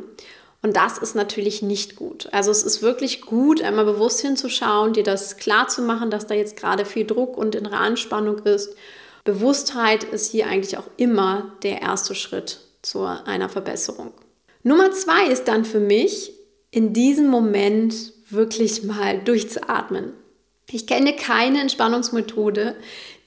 Und 0.63 0.77
das 0.77 0.99
ist 0.99 1.15
natürlich 1.15 1.63
nicht 1.63 1.95
gut. 1.95 2.29
Also 2.33 2.51
es 2.51 2.65
ist 2.65 2.83
wirklich 2.83 3.21
gut, 3.21 3.63
einmal 3.63 3.85
bewusst 3.85 4.21
hinzuschauen, 4.21 4.95
dir 4.95 5.05
das 5.05 5.37
klar 5.37 5.69
zu 5.69 5.83
machen, 5.83 6.11
dass 6.11 6.27
da 6.27 6.35
jetzt 6.35 6.57
gerade 6.57 6.85
viel 6.85 7.07
Druck 7.07 7.37
und 7.37 7.55
innere 7.55 7.77
Anspannung 7.77 8.39
ist. 8.41 8.75
Bewusstheit 9.23 10.03
ist 10.03 10.33
hier 10.33 10.47
eigentlich 10.47 10.79
auch 10.79 10.87
immer 10.97 11.53
der 11.63 11.83
erste 11.83 12.15
Schritt 12.15 12.61
zu 12.83 13.05
einer 13.05 13.49
Verbesserung. 13.49 14.13
Nummer 14.67 14.91
zwei 14.91 15.29
ist 15.29 15.45
dann 15.45 15.65
für 15.65 15.79
mich, 15.79 16.33
in 16.73 16.93
diesem 16.93 17.29
Moment 17.29 17.95
wirklich 18.29 18.83
mal 18.83 19.21
durchzuatmen. 19.21 20.13
Ich 20.69 20.89
kenne 20.89 21.15
keine 21.15 21.61
Entspannungsmethode, 21.61 22.75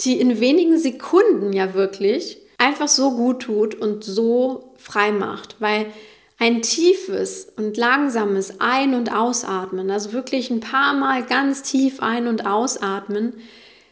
die 0.01 0.19
in 0.19 0.41
wenigen 0.41 0.77
Sekunden 0.77 1.53
ja 1.53 1.73
wirklich 1.73 2.39
einfach 2.57 2.89
so 2.89 3.11
gut 3.11 3.43
tut 3.43 3.73
und 3.73 4.03
so 4.03 4.73
frei 4.75 5.13
macht, 5.13 5.55
weil 5.59 5.85
ein 6.39 6.61
tiefes 6.61 7.47
und 7.55 7.77
langsames 7.77 8.59
Ein- 8.59 8.93
und 8.93 9.15
Ausatmen, 9.15 9.89
also 9.91 10.11
wirklich 10.11 10.49
ein 10.49 10.59
paar 10.59 10.93
Mal 10.93 11.25
ganz 11.25 11.61
tief 11.63 12.01
ein- 12.01 12.27
und 12.27 12.45
ausatmen, 12.45 13.31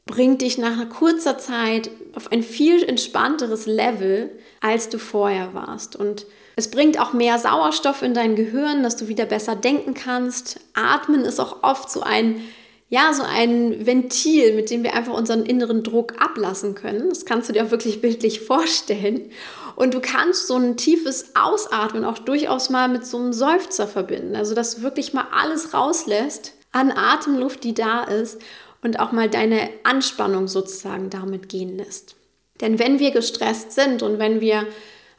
bringt 0.05 0.41
dich 0.41 0.57
nach 0.57 0.73
einer 0.73 0.87
kurzer 0.87 1.37
Zeit 1.37 1.91
auf 2.13 2.29
ein 2.29 2.43
viel 2.43 2.83
entspannteres 2.83 3.67
Level, 3.67 4.31
als 4.59 4.89
du 4.89 4.99
vorher 4.99 5.53
warst. 5.53 5.95
Und 5.95 6.25
es 6.57 6.71
bringt 6.71 6.99
auch 6.99 7.13
mehr 7.13 7.37
Sauerstoff 7.37 8.01
in 8.01 8.15
dein 8.15 8.35
Gehirn, 8.35 8.81
dass 8.81 8.97
du 8.97 9.07
wieder 9.07 9.25
besser 9.25 9.55
denken 9.55 9.93
kannst. 9.93 10.59
Atmen 10.73 11.21
ist 11.21 11.39
auch 11.39 11.61
oft 11.61 11.89
so 11.89 12.01
ein 12.01 12.41
ja, 12.89 13.13
so 13.13 13.23
ein 13.23 13.85
Ventil, 13.85 14.55
mit 14.55 14.69
dem 14.69 14.81
wir 14.81 14.93
einfach 14.93 15.13
unseren 15.13 15.45
inneren 15.45 15.83
Druck 15.83 16.21
ablassen 16.21 16.73
können. 16.73 17.09
Das 17.09 17.25
kannst 17.25 17.49
du 17.49 17.53
dir 17.53 17.65
auch 17.65 17.71
wirklich 17.71 17.99
bildlich 17.99 18.39
vorstellen. 18.47 19.29
Und 19.75 19.93
du 19.93 19.99
kannst 19.99 20.47
so 20.47 20.55
ein 20.55 20.77
tiefes 20.77 21.35
Ausatmen 21.35 22.05
auch 22.05 22.17
durchaus 22.17 22.69
mal 22.69 22.87
mit 22.87 23.05
so 23.05 23.17
einem 23.17 23.33
Seufzer 23.33 23.87
verbinden. 23.87 24.35
Also, 24.35 24.55
dass 24.55 24.77
du 24.77 24.81
wirklich 24.83 25.13
mal 25.13 25.27
alles 25.31 25.73
rauslässt 25.73 26.53
an 26.71 26.91
Atemluft, 26.91 27.63
die 27.65 27.73
da 27.73 28.03
ist 28.03 28.41
und 28.81 28.99
auch 28.99 29.11
mal 29.11 29.29
deine 29.29 29.69
Anspannung 29.83 30.47
sozusagen 30.47 31.09
damit 31.09 31.49
gehen 31.49 31.77
lässt. 31.77 32.15
Denn 32.61 32.79
wenn 32.79 32.99
wir 32.99 33.11
gestresst 33.11 33.73
sind 33.73 34.01
und 34.01 34.17
wenn 34.17 34.39
wir 34.39 34.65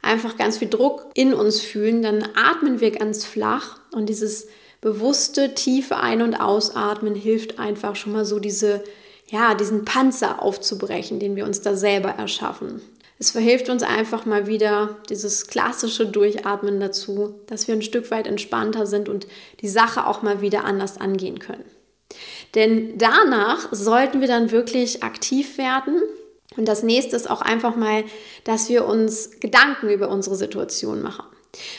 einfach 0.01 0.37
ganz 0.37 0.57
viel 0.57 0.69
Druck 0.69 1.07
in 1.13 1.33
uns 1.33 1.61
fühlen, 1.61 2.01
dann 2.01 2.27
atmen 2.35 2.79
wir 2.79 2.91
ganz 2.91 3.25
flach 3.25 3.79
und 3.91 4.07
dieses 4.07 4.47
bewusste 4.81 5.53
tiefe 5.55 5.97
Ein- 5.97 6.21
und 6.21 6.35
Ausatmen 6.35 7.15
hilft 7.15 7.59
einfach 7.59 7.95
schon 7.95 8.13
mal 8.13 8.25
so 8.25 8.39
diese 8.39 8.83
ja, 9.31 9.53
diesen 9.53 9.85
Panzer 9.85 10.41
aufzubrechen, 10.41 11.19
den 11.19 11.35
wir 11.35 11.45
uns 11.45 11.61
da 11.61 11.75
selber 11.75 12.09
erschaffen. 12.09 12.81
Es 13.19 13.31
verhilft 13.31 13.69
uns 13.69 13.83
einfach 13.83 14.25
mal 14.25 14.47
wieder 14.47 14.97
dieses 15.09 15.47
klassische 15.47 16.05
Durchatmen 16.05 16.79
dazu, 16.79 17.35
dass 17.47 17.67
wir 17.67 17.75
ein 17.75 17.81
Stück 17.81 18.11
weit 18.11 18.27
entspannter 18.27 18.85
sind 18.85 19.09
und 19.09 19.27
die 19.59 19.67
Sache 19.67 20.07
auch 20.07 20.21
mal 20.21 20.41
wieder 20.41 20.63
anders 20.63 20.97
angehen 20.97 21.39
können. 21.39 21.65
Denn 22.55 22.97
danach 22.97 23.67
sollten 23.71 24.21
wir 24.21 24.27
dann 24.27 24.51
wirklich 24.51 25.03
aktiv 25.03 25.57
werden. 25.57 26.01
Und 26.59 26.65
das 26.65 26.83
nächste 26.83 27.15
ist 27.15 27.29
auch 27.29 27.41
einfach 27.41 27.77
mal, 27.77 28.03
dass 28.43 28.67
wir 28.67 28.85
uns 28.85 29.39
Gedanken 29.39 29.89
über 29.89 30.09
unsere 30.09 30.35
Situation 30.35 31.01
machen. 31.01 31.23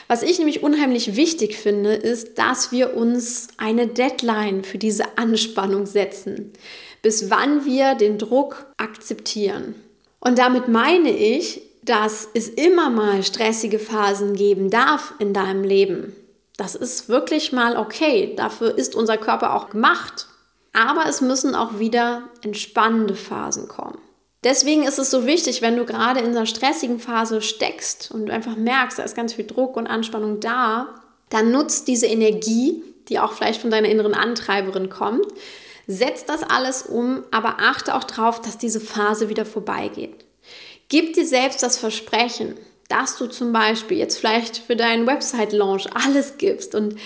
Was 0.08 0.22
ich 0.22 0.38
nämlich 0.38 0.62
unheimlich 0.62 1.16
wichtig 1.16 1.58
finde, 1.58 1.92
ist, 1.92 2.38
dass 2.38 2.72
wir 2.72 2.96
uns 2.96 3.49
eine 3.58 3.88
Deadline 3.88 4.64
für 4.64 4.78
diese 4.78 5.18
Anspannung 5.18 5.84
setzen, 5.84 6.54
bis 7.02 7.28
wann 7.28 7.66
wir 7.66 7.94
den 7.94 8.16
Druck 8.16 8.64
akzeptieren. 8.78 9.75
Und 10.18 10.38
damit 10.38 10.68
meine 10.68 11.10
ich, 11.10 11.60
dass 11.82 12.26
es 12.32 12.49
immer 12.49 12.88
mal 12.88 13.22
stressige 13.22 13.78
Phasen 13.78 14.32
geben 14.32 14.70
darf 14.70 15.12
in 15.18 15.34
deinem 15.34 15.62
Leben. 15.62 16.16
Das 16.56 16.75
ist 16.75 17.10
wirklich 17.10 17.52
mal 17.52 17.76
okay. 17.76 18.32
Dafür 18.34 18.78
ist 18.78 18.94
unser 18.94 19.18
Körper 19.18 19.54
auch 19.56 19.68
gemacht. 19.68 20.26
Aber 20.72 21.04
es 21.06 21.20
müssen 21.20 21.54
auch 21.54 21.78
wieder 21.78 22.22
entspannende 22.40 23.14
Phasen 23.14 23.68
kommen. 23.68 23.99
Deswegen 24.42 24.85
ist 24.85 24.99
es 24.99 25.11
so 25.11 25.26
wichtig, 25.26 25.61
wenn 25.61 25.76
du 25.76 25.85
gerade 25.85 26.20
in 26.20 26.28
einer 26.28 26.47
stressigen 26.47 26.99
Phase 26.99 27.42
steckst 27.42 28.11
und 28.11 28.26
du 28.26 28.32
einfach 28.32 28.56
merkst, 28.56 28.99
da 28.99 29.02
ist 29.02 29.14
ganz 29.14 29.35
viel 29.35 29.47
Druck 29.47 29.76
und 29.76 29.87
Anspannung 29.87 30.40
da, 30.40 30.94
dann 31.28 31.52
nutzt 31.52 31.88
diese 31.88 32.06
Energie, 32.06 32.82
die 33.09 33.18
auch 33.18 33.35
vielleicht 33.35 33.61
von 33.61 33.70
deiner 33.70 33.88
inneren 33.88 34.14
Antreiberin 34.14 34.88
kommt, 34.88 35.26
setz 35.87 36.25
das 36.25 36.42
alles 36.42 36.82
um, 36.82 37.25
aber 37.30 37.56
achte 37.59 37.94
auch 37.94 38.04
darauf, 38.04 38.40
dass 38.40 38.56
diese 38.56 38.80
Phase 38.80 39.28
wieder 39.28 39.44
vorbeigeht. 39.44 40.25
Gib 40.88 41.14
dir 41.14 41.26
selbst 41.26 41.62
das 41.62 41.78
Versprechen, 41.78 42.56
dass 42.88 43.16
du 43.16 43.26
zum 43.26 43.52
Beispiel 43.52 43.99
jetzt 43.99 44.18
vielleicht 44.18 44.56
für 44.56 44.75
deinen 44.75 45.06
Website-Launch 45.06 45.88
alles 45.94 46.38
gibst 46.38 46.75
und 46.75 46.97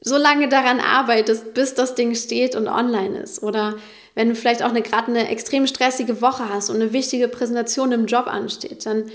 so 0.00 0.16
lange 0.16 0.48
daran 0.48 0.80
arbeitest, 0.80 1.54
bis 1.54 1.74
das 1.74 1.94
Ding 1.94 2.14
steht 2.16 2.56
und 2.56 2.66
online 2.66 3.20
ist. 3.20 3.42
Oder 3.42 3.76
wenn 4.14 4.28
du 4.28 4.34
vielleicht 4.34 4.62
auch 4.62 4.70
eine, 4.70 4.82
gerade 4.82 5.08
eine 5.08 5.28
extrem 5.28 5.66
stressige 5.66 6.20
Woche 6.20 6.48
hast 6.48 6.70
und 6.70 6.76
eine 6.76 6.92
wichtige 6.92 7.28
Präsentation 7.28 7.92
im 7.92 8.06
Job 8.06 8.26
ansteht, 8.26 8.84
dann 8.86 9.10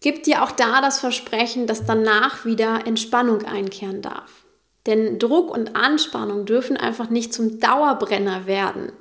gib 0.00 0.24
dir 0.24 0.42
auch 0.42 0.52
da 0.52 0.80
das 0.80 1.00
Versprechen, 1.00 1.66
dass 1.66 1.86
danach 1.86 2.44
wieder 2.44 2.86
Entspannung 2.86 3.44
einkehren 3.44 4.02
darf. 4.02 4.44
Denn 4.86 5.18
Druck 5.18 5.50
und 5.50 5.76
Anspannung 5.76 6.44
dürfen 6.44 6.76
einfach 6.76 7.08
nicht 7.08 7.32
zum 7.32 7.60
Dauerbrenner 7.60 8.46
werden, 8.46 8.92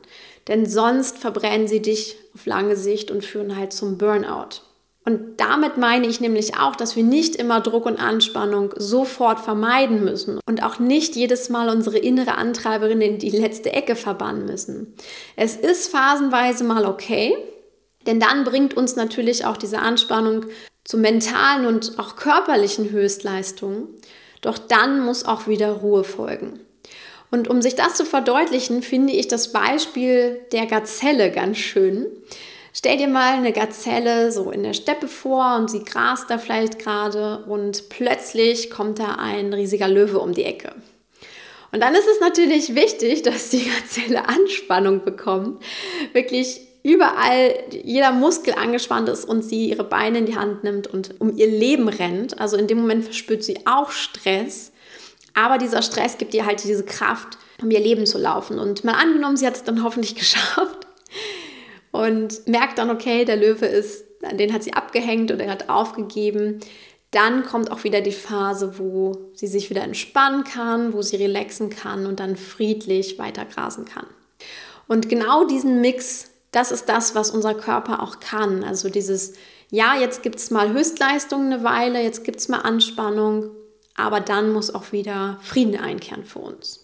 denn 0.48 0.66
sonst 0.66 1.18
verbrennen 1.18 1.68
sie 1.68 1.82
dich 1.82 2.18
auf 2.36 2.46
lange 2.46 2.76
Sicht 2.76 3.12
und 3.12 3.26
führen 3.26 3.58
halt 3.58 3.74
zum 3.74 3.98
Burnout. 3.98 4.62
Und 5.04 5.38
damit 5.38 5.78
meine 5.78 6.06
ich 6.06 6.22
nämlich 6.22 6.58
auch, 6.58 6.76
dass 6.76 6.96
wir 6.96 7.04
nicht 7.04 7.36
immer 7.36 7.60
Druck 7.60 7.88
und 7.88 7.98
Anspannung 8.00 8.72
sofort 8.78 9.40
vermeiden 9.40 10.04
müssen 10.04 10.40
und 10.46 10.62
auch 10.64 10.78
nicht 10.78 11.16
jedes 11.16 11.50
Mal 11.50 11.70
unsere 11.70 11.98
innere 11.98 12.36
Antreiberin 12.36 13.02
in 13.02 13.18
die 13.18 13.32
letzte 13.32 13.74
Ecke 13.74 13.96
verbannen 13.96 14.46
müssen. 14.46 14.94
Es 15.36 15.56
ist 15.56 15.90
phasenweise 15.90 16.64
mal 16.64 16.86
okay, 16.86 17.36
denn 18.06 18.20
dann 18.20 18.44
bringt 18.44 18.76
uns 18.76 18.96
natürlich 18.96 19.46
auch 19.46 19.58
diese 19.58 19.80
Anspannung 19.80 20.46
zu 20.84 20.98
mentalen 20.98 21.66
und 21.66 21.98
auch 21.98 22.16
körperlichen 22.16 22.92
Höchstleistungen. 22.92 23.88
Doch 24.42 24.58
dann 24.60 25.04
muss 25.04 25.26
auch 25.26 25.48
wieder 25.48 25.72
Ruhe 25.72 26.04
folgen. 26.04 26.60
Und 27.32 27.48
um 27.48 27.62
sich 27.62 27.76
das 27.76 27.96
zu 27.96 28.06
verdeutlichen, 28.06 28.84
finde 28.84 29.14
ich 29.14 29.28
das 29.28 29.52
Beispiel 29.52 30.42
der 30.52 30.66
Gazelle 30.66 31.32
ganz 31.32 31.58
schön. 31.58 32.08
Stell 32.74 32.98
dir 32.98 33.08
mal 33.08 33.34
eine 33.34 33.52
Gazelle 33.52 34.32
so 34.32 34.50
in 34.50 34.64
der 34.64 34.74
Steppe 34.74 35.08
vor 35.08 35.58
und 35.58 35.70
sie 35.70 35.84
grast 35.84 36.30
da 36.30 36.38
vielleicht 36.38 36.80
gerade 36.80 37.44
und 37.46 37.90
plötzlich 37.90 38.70
kommt 38.70 39.00
da 39.00 39.16
ein 39.16 39.54
riesiger 39.54 39.90
Löwe 39.90 40.20
um 40.20 40.34
die 40.34 40.46
Ecke. 40.46 40.74
Und 41.74 41.82
dann 41.82 41.96
ist 41.96 42.08
es 42.08 42.20
natürlich 42.20 42.76
wichtig, 42.76 43.24
dass 43.24 43.50
die 43.50 43.70
Gazelle 43.70 44.28
Anspannung 44.28 45.04
bekommt, 45.04 45.62
wirklich 46.14 46.62
überall 46.84 47.54
jeder 47.84 48.12
Muskel 48.12 48.56
angespannt 48.56 49.08
ist 49.10 49.26
und 49.26 49.44
sie 49.44 49.70
ihre 49.70 49.84
Beine 49.84 50.20
in 50.20 50.26
die 50.26 50.36
Hand 50.36 50.64
nimmt 50.64 50.88
und 50.88 51.20
um 51.20 51.36
ihr 51.38 51.48
Leben 51.48 51.88
rennt. 51.88 52.40
Also 52.40 52.58
in 52.58 52.68
dem 52.68 52.80
Moment 52.80 53.04
verspürt 53.04 53.44
sie 53.44 53.66
auch 53.68 53.92
Stress, 53.92 54.72
aber 55.34 55.58
dieser 55.58 55.82
Stress 55.82 56.18
gibt 56.18 56.34
ihr 56.34 56.46
halt 56.46 56.64
diese 56.64 56.84
Kraft, 56.84 57.38
um 57.62 57.70
ihr 57.70 57.80
Leben 57.80 58.06
zu 58.06 58.18
laufen. 58.18 58.60
Und 58.60 58.84
mal 58.84 58.94
angenommen, 58.94 59.38
sie 59.38 59.46
hat 59.46 59.56
es 59.56 59.64
dann 59.64 59.84
hoffentlich 59.84 60.16
geschafft, 60.16 60.88
und 61.92 62.48
merkt 62.48 62.78
dann, 62.78 62.90
okay, 62.90 63.26
der 63.26 63.38
Löwe 63.38 63.66
ist, 63.66 64.06
den 64.32 64.54
hat 64.54 64.64
sie 64.64 64.74
abgehängt 64.74 65.32
oder 65.32 65.46
er 65.46 65.52
hat 65.52 65.70
aufgegeben. 65.70 66.60
Dann 67.12 67.44
kommt 67.44 67.72
auch 67.72 67.84
wieder 67.84 68.02
die 68.02 68.14
Phase, 68.14 68.80
wo 68.80 69.32
sie 69.34 69.48
sich 69.48 69.70
wieder 69.70 69.84
entspannen 69.84 70.44
kann, 70.46 70.94
wo 70.94 71.02
sie 71.02 71.18
relaxen 71.18 71.70
kann 71.70 72.06
und 72.06 72.20
dann 72.20 72.38
friedlich 72.38 73.20
weiter 73.20 73.46
grasen 73.46 73.86
kann. 73.86 74.06
Und 74.88 75.10
genau 75.10 75.46
diesen 75.46 75.82
Mix, 75.82 76.32
das 76.52 76.72
ist 76.72 76.88
das, 76.88 77.16
was 77.16 77.32
unser 77.32 77.54
Körper 77.54 78.02
auch 78.02 78.20
kann. 78.20 78.64
Also 78.64 78.90
dieses, 78.90 79.34
ja, 79.70 79.96
jetzt 79.96 80.24
gibt 80.24 80.38
es 80.38 80.52
mal 80.52 80.72
Höchstleistung 80.72 81.46
eine 81.46 81.64
Weile, 81.64 82.02
jetzt 82.02 82.24
gibt 82.24 82.40
es 82.40 82.48
mal 82.48 82.60
Anspannung, 82.60 83.52
aber 83.96 84.22
dann 84.22 84.54
muss 84.54 84.74
auch 84.74 84.92
wieder 84.92 85.38
Frieden 85.42 85.80
einkehren 85.80 86.24
für 86.24 86.40
uns. 86.40 86.81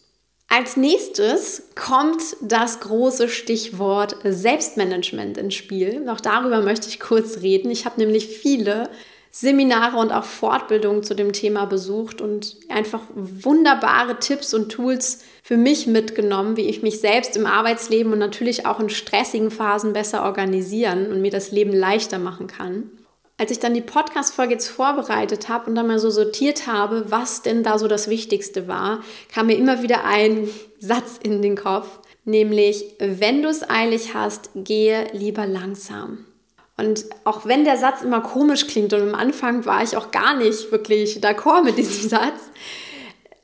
Als 0.58 0.76
nächstes 0.76 1.70
kommt 1.76 2.36
das 2.42 2.80
große 2.80 3.30
Stichwort 3.30 4.16
Selbstmanagement 4.24 5.38
ins 5.38 5.54
Spiel. 5.54 6.10
Auch 6.10 6.20
darüber 6.20 6.62
möchte 6.62 6.88
ich 6.88 7.00
kurz 7.00 7.44
reden. 7.44 7.70
Ich 7.70 7.86
habe 7.86 8.00
nämlich 8.00 8.26
viele 8.26 8.90
Seminare 9.30 9.98
und 9.98 10.12
auch 10.12 10.24
Fortbildungen 10.24 11.04
zu 11.04 11.14
dem 11.14 11.32
Thema 11.32 11.66
besucht 11.66 12.22
und 12.22 12.58
einfach 12.70 13.04
wunderbare 13.14 14.18
Tipps 14.20 14.56
und 14.56 14.70
Tools 14.70 15.20
für 15.44 15.58
mich 15.58 15.86
mitgenommen, 15.86 16.58
wie 16.58 16.70
ich 16.70 16.82
mich 16.82 17.02
selbst 17.02 17.38
im 17.38 17.46
Arbeitsleben 17.46 18.12
und 18.12 18.18
natürlich 18.18 18.66
auch 18.66 18.80
in 18.80 18.90
stressigen 18.90 19.52
Phasen 19.52 19.94
besser 19.94 20.24
organisieren 20.24 21.12
und 21.12 21.22
mir 21.22 21.30
das 21.30 21.52
Leben 21.52 21.72
leichter 21.72 22.18
machen 22.18 22.48
kann 22.48 22.90
als 23.38 23.52
ich 23.52 23.60
dann 23.60 23.76
die 23.76 23.82
Podcast-Folge 23.82 24.54
jetzt 24.54 24.68
vorbereitet 24.68 25.48
habe 25.48 25.70
und 25.70 25.76
dann 25.76 25.88
mal 25.88 26.00
so 26.00 26.10
sortiert 26.10 26.66
habe, 26.66 27.12
was 27.12 27.44
denn 27.44 27.64
da 27.64 27.78
so 27.78 27.88
das 27.88 28.10
Wichtigste 28.10 28.68
war, 28.68 29.04
kam 29.34 29.48
mir 29.48 29.58
immer 29.58 29.84
wieder 29.84 30.06
ein 30.06 30.50
Satz 30.80 31.20
in 31.22 31.42
den 31.42 31.56
Kopf, 31.56 31.88
nämlich, 32.26 32.96
wenn 32.98 33.44
du 33.44 33.50
es 33.50 33.70
eilig 33.70 34.16
hast, 34.16 34.50
gehe 34.56 35.08
lieber 35.14 35.46
langsam. 35.46 36.26
Und 36.78 37.06
auch 37.24 37.46
wenn 37.46 37.64
der 37.64 37.78
Satz 37.78 38.02
immer 38.02 38.22
komisch 38.22 38.68
klingt 38.68 38.94
und 38.94 39.02
am 39.02 39.16
Anfang 39.16 39.66
war 39.66 39.84
ich 39.84 39.98
auch 39.98 40.12
gar 40.12 40.36
nicht 40.36 40.72
wirklich 40.72 41.20
d'accord 41.20 41.64
mit 41.64 41.78
diesem 41.78 42.10
Satz, 42.10 42.40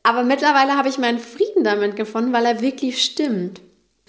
aber 0.03 0.23
mittlerweile 0.23 0.75
habe 0.75 0.89
ich 0.89 0.97
meinen 0.97 1.19
Frieden 1.19 1.63
damit 1.63 1.95
gefunden, 1.95 2.33
weil 2.33 2.45
er 2.45 2.61
wirklich 2.61 3.03
stimmt. 3.03 3.61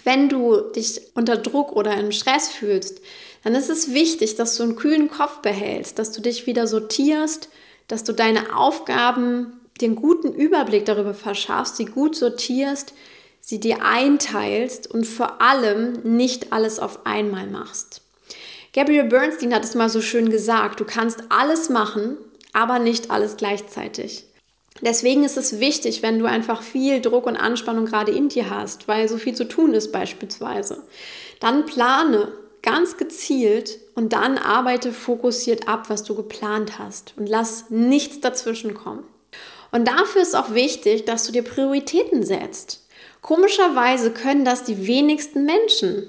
Wenn 0.03 0.29
du 0.29 0.59
dich 0.75 1.01
unter 1.15 1.37
Druck 1.37 1.71
oder 1.71 1.95
im 1.97 2.11
Stress 2.11 2.49
fühlst, 2.49 3.01
dann 3.45 3.53
ist 3.53 3.69
es 3.69 3.93
wichtig, 3.93 4.37
dass 4.37 4.57
du 4.57 4.63
einen 4.63 4.75
kühlen 4.75 5.07
Kopf 5.07 5.37
behältst, 5.37 5.99
dass 5.99 6.11
du 6.11 6.19
dich 6.19 6.47
wieder 6.47 6.65
sortierst, 6.65 7.49
dass 7.87 8.03
du 8.03 8.11
deine 8.11 8.57
Aufgaben, 8.57 9.61
den 9.81 9.95
guten 9.95 10.33
Überblick 10.33 10.85
darüber 10.85 11.13
verschaffst, 11.13 11.77
sie 11.77 11.85
gut 11.85 12.15
sortierst, 12.15 12.95
sie 13.41 13.59
dir 13.59 13.85
einteilst 13.85 14.89
und 14.89 15.05
vor 15.05 15.43
allem 15.43 15.99
nicht 16.01 16.53
alles 16.53 16.79
auf 16.79 17.05
einmal 17.05 17.45
machst. 17.45 18.01
Gabriel 18.73 19.03
Bernstein 19.03 19.53
hat 19.53 19.63
es 19.63 19.75
mal 19.75 19.89
so 19.89 20.01
schön 20.01 20.31
gesagt, 20.31 20.79
du 20.79 20.85
kannst 20.85 21.19
alles 21.29 21.69
machen, 21.69 22.17
aber 22.51 22.79
nicht 22.79 23.11
alles 23.11 23.37
gleichzeitig. 23.37 24.25
Deswegen 24.81 25.23
ist 25.23 25.37
es 25.37 25.59
wichtig, 25.59 26.01
wenn 26.01 26.17
du 26.17 26.25
einfach 26.25 26.63
viel 26.63 26.99
Druck 26.99 27.27
und 27.27 27.35
Anspannung 27.35 27.85
gerade 27.85 28.11
in 28.11 28.27
dir 28.27 28.49
hast, 28.49 28.87
weil 28.87 29.07
so 29.07 29.17
viel 29.17 29.35
zu 29.35 29.47
tun 29.47 29.75
ist 29.75 29.91
beispielsweise, 29.91 30.81
dann 31.39 31.67
plane, 31.67 32.31
ganz 32.65 32.97
gezielt 32.97 33.79
und 33.93 34.11
dann 34.11 34.37
arbeite 34.37 34.91
fokussiert 34.91 35.67
ab, 35.67 35.89
was 35.89 36.03
du 36.03 36.15
geplant 36.15 36.79
hast 36.79 37.13
und 37.15 37.29
lass 37.29 37.69
nichts 37.69 38.19
dazwischen 38.19 38.73
kommen. 38.73 39.03
Und 39.71 39.87
dafür 39.87 40.21
ist 40.21 40.35
auch 40.35 40.53
wichtig, 40.53 41.05
dass 41.05 41.25
du 41.25 41.31
dir 41.31 41.43
Prioritäten 41.43 42.23
setzt. 42.23 42.87
Komischerweise 43.21 44.11
können 44.11 44.45
das 44.45 44.63
die 44.63 44.87
wenigsten 44.87 45.45
Menschen. 45.45 46.07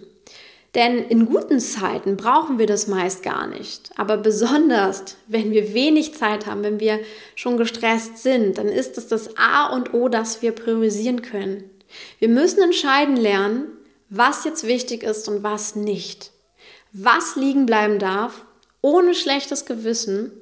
Denn 0.75 0.98
in 0.98 1.26
guten 1.26 1.58
Zeiten 1.58 2.16
brauchen 2.16 2.58
wir 2.58 2.66
das 2.66 2.86
meist 2.86 3.22
gar 3.22 3.46
nicht. 3.46 3.90
Aber 3.96 4.16
besonders, 4.16 5.16
wenn 5.26 5.50
wir 5.50 5.75
wenig 5.75 6.14
Zeit 6.14 6.46
haben, 6.46 6.62
wenn 6.62 6.80
wir 6.80 7.00
schon 7.34 7.56
gestresst 7.56 8.18
sind, 8.18 8.58
dann 8.58 8.68
ist 8.68 8.98
es 8.98 9.08
das 9.08 9.36
A 9.36 9.75
und 9.75 9.94
O, 9.94 10.08
dass 10.08 10.42
wir 10.42 10.52
priorisieren 10.52 11.22
können. 11.22 11.70
Wir 12.18 12.28
müssen 12.28 12.62
entscheiden 12.62 13.16
lernen, 13.16 13.68
was 14.08 14.44
jetzt 14.44 14.66
wichtig 14.66 15.02
ist 15.02 15.28
und 15.28 15.42
was 15.42 15.76
nicht 15.76 16.32
was 16.98 17.36
liegen 17.36 17.66
bleiben 17.66 17.98
darf, 17.98 18.46
ohne 18.80 19.14
schlechtes 19.14 19.66
Gewissen, 19.66 20.32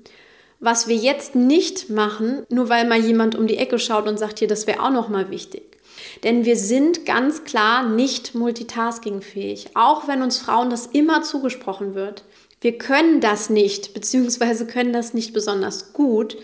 was 0.60 0.86
wir 0.86 0.96
jetzt 0.96 1.34
nicht 1.34 1.90
machen, 1.90 2.46
nur 2.48 2.68
weil 2.68 2.86
mal 2.86 3.00
jemand 3.00 3.34
um 3.34 3.46
die 3.46 3.56
Ecke 3.56 3.78
schaut 3.78 4.06
und 4.06 4.18
sagt, 4.18 4.38
hier, 4.38 4.48
das 4.48 4.66
wäre 4.66 4.82
auch 4.82 4.90
noch 4.90 5.08
mal 5.08 5.30
wichtig. 5.30 5.78
Denn 6.22 6.44
wir 6.44 6.56
sind 6.56 7.06
ganz 7.06 7.44
klar 7.44 7.88
nicht 7.88 8.34
multitaskingfähig, 8.34 9.70
auch 9.74 10.06
wenn 10.08 10.22
uns 10.22 10.38
Frauen 10.38 10.70
das 10.70 10.86
immer 10.86 11.22
zugesprochen 11.22 11.94
wird. 11.94 12.24
Wir 12.60 12.78
können 12.78 13.20
das 13.20 13.50
nicht, 13.50 13.92
beziehungsweise 13.92 14.66
können 14.66 14.92
das 14.92 15.12
nicht 15.12 15.32
besonders 15.32 15.92
gut, 15.92 16.36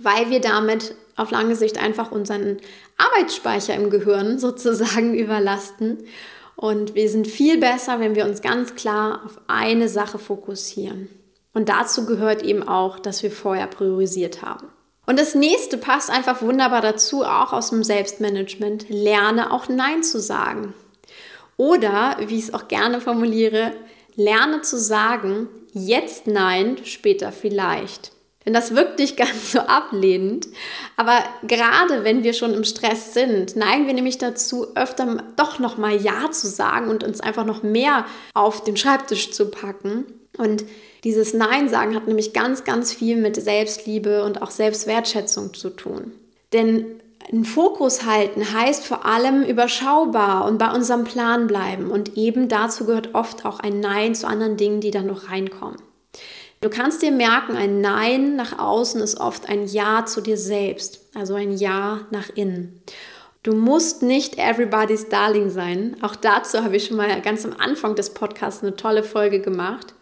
weil 0.00 0.30
wir 0.30 0.40
damit 0.40 0.94
auf 1.16 1.30
lange 1.30 1.54
Sicht 1.54 1.78
einfach 1.78 2.10
unseren 2.10 2.56
Arbeitsspeicher 2.96 3.74
im 3.74 3.90
Gehirn 3.90 4.38
sozusagen 4.38 5.14
überlasten. 5.14 5.98
Und 6.60 6.94
wir 6.94 7.08
sind 7.08 7.26
viel 7.26 7.58
besser, 7.58 8.00
wenn 8.00 8.14
wir 8.14 8.26
uns 8.26 8.42
ganz 8.42 8.74
klar 8.74 9.22
auf 9.24 9.40
eine 9.46 9.88
Sache 9.88 10.18
fokussieren. 10.18 11.08
Und 11.54 11.70
dazu 11.70 12.04
gehört 12.04 12.42
eben 12.42 12.68
auch, 12.68 12.98
dass 12.98 13.22
wir 13.22 13.30
vorher 13.30 13.66
priorisiert 13.66 14.42
haben. 14.42 14.68
Und 15.06 15.18
das 15.18 15.34
nächste 15.34 15.78
passt 15.78 16.10
einfach 16.10 16.42
wunderbar 16.42 16.82
dazu, 16.82 17.24
auch 17.24 17.54
aus 17.54 17.70
dem 17.70 17.82
Selbstmanagement. 17.82 18.90
Lerne 18.90 19.54
auch 19.54 19.70
Nein 19.70 20.02
zu 20.02 20.20
sagen. 20.20 20.74
Oder, 21.56 22.18
wie 22.26 22.36
ich 22.36 22.48
es 22.48 22.54
auch 22.54 22.68
gerne 22.68 23.00
formuliere, 23.00 23.72
lerne 24.14 24.60
zu 24.60 24.78
sagen, 24.78 25.48
jetzt 25.72 26.26
Nein, 26.26 26.76
später 26.84 27.32
vielleicht. 27.32 28.12
Denn 28.46 28.54
das 28.54 28.74
wirkt 28.74 28.98
nicht 28.98 29.16
ganz 29.18 29.52
so 29.52 29.60
ablehnend. 29.60 30.48
Aber 30.96 31.18
gerade 31.46 32.04
wenn 32.04 32.22
wir 32.22 32.32
schon 32.32 32.54
im 32.54 32.64
Stress 32.64 33.14
sind, 33.14 33.56
neigen 33.56 33.86
wir 33.86 33.94
nämlich 33.94 34.18
dazu, 34.18 34.74
öfter 34.76 35.24
doch 35.36 35.58
nochmal 35.58 35.96
Ja 35.96 36.30
zu 36.30 36.46
sagen 36.46 36.88
und 36.88 37.04
uns 37.04 37.20
einfach 37.20 37.44
noch 37.44 37.62
mehr 37.62 38.06
auf 38.34 38.64
den 38.64 38.76
Schreibtisch 38.76 39.32
zu 39.32 39.50
packen. 39.50 40.06
Und 40.38 40.64
dieses 41.04 41.34
Nein 41.34 41.68
sagen 41.68 41.94
hat 41.94 42.06
nämlich 42.06 42.32
ganz, 42.32 42.64
ganz 42.64 42.92
viel 42.92 43.16
mit 43.16 43.36
Selbstliebe 43.36 44.24
und 44.24 44.42
auch 44.42 44.50
Selbstwertschätzung 44.50 45.54
zu 45.54 45.70
tun. 45.70 46.12
Denn 46.52 47.00
einen 47.30 47.44
Fokus 47.44 48.04
halten 48.04 48.52
heißt 48.52 48.84
vor 48.84 49.06
allem 49.06 49.42
überschaubar 49.42 50.46
und 50.46 50.58
bei 50.58 50.70
unserem 50.70 51.04
Plan 51.04 51.46
bleiben. 51.46 51.90
Und 51.90 52.16
eben 52.16 52.48
dazu 52.48 52.86
gehört 52.86 53.14
oft 53.14 53.44
auch 53.44 53.60
ein 53.60 53.80
Nein 53.80 54.14
zu 54.14 54.26
anderen 54.26 54.56
Dingen, 54.56 54.80
die 54.80 54.90
dann 54.90 55.06
noch 55.06 55.30
reinkommen. 55.30 55.76
Du 56.62 56.68
kannst 56.68 57.00
dir 57.00 57.10
merken, 57.10 57.56
ein 57.56 57.80
Nein 57.80 58.36
nach 58.36 58.58
außen 58.58 59.00
ist 59.00 59.18
oft 59.18 59.48
ein 59.48 59.66
Ja 59.66 60.04
zu 60.04 60.20
dir 60.20 60.36
selbst, 60.36 61.00
also 61.14 61.34
ein 61.34 61.56
Ja 61.56 62.06
nach 62.10 62.28
innen. 62.34 62.82
Du 63.42 63.54
musst 63.54 64.02
nicht 64.02 64.36
everybody's 64.36 65.08
darling 65.08 65.48
sein. 65.48 65.96
Auch 66.02 66.14
dazu 66.14 66.62
habe 66.62 66.76
ich 66.76 66.84
schon 66.84 66.98
mal 66.98 67.22
ganz 67.22 67.46
am 67.46 67.54
Anfang 67.54 67.94
des 67.94 68.10
Podcasts 68.10 68.62
eine 68.62 68.76
tolle 68.76 69.02
Folge 69.02 69.40
gemacht. 69.40 69.94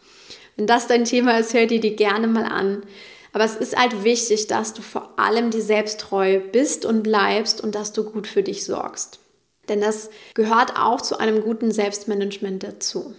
Wenn 0.56 0.66
das 0.66 0.88
dein 0.88 1.04
Thema 1.04 1.38
ist, 1.38 1.54
hör 1.54 1.66
dir 1.66 1.78
die 1.78 1.94
gerne 1.94 2.26
mal 2.26 2.46
an. 2.46 2.82
Aber 3.32 3.44
es 3.44 3.54
ist 3.54 3.76
halt 3.76 4.02
wichtig, 4.02 4.48
dass 4.48 4.74
du 4.74 4.82
vor 4.82 5.16
allem 5.16 5.50
dir 5.50 5.62
selbst 5.62 6.00
treu 6.00 6.40
bist 6.40 6.84
und 6.84 7.04
bleibst 7.04 7.60
und 7.60 7.76
dass 7.76 7.92
du 7.92 8.02
gut 8.02 8.26
für 8.26 8.42
dich 8.42 8.64
sorgst. 8.64 9.20
Denn 9.68 9.80
das 9.80 10.10
gehört 10.34 10.76
auch 10.76 11.00
zu 11.00 11.18
einem 11.18 11.42
guten 11.42 11.70
Selbstmanagement 11.70 12.64
dazu. 12.64 13.14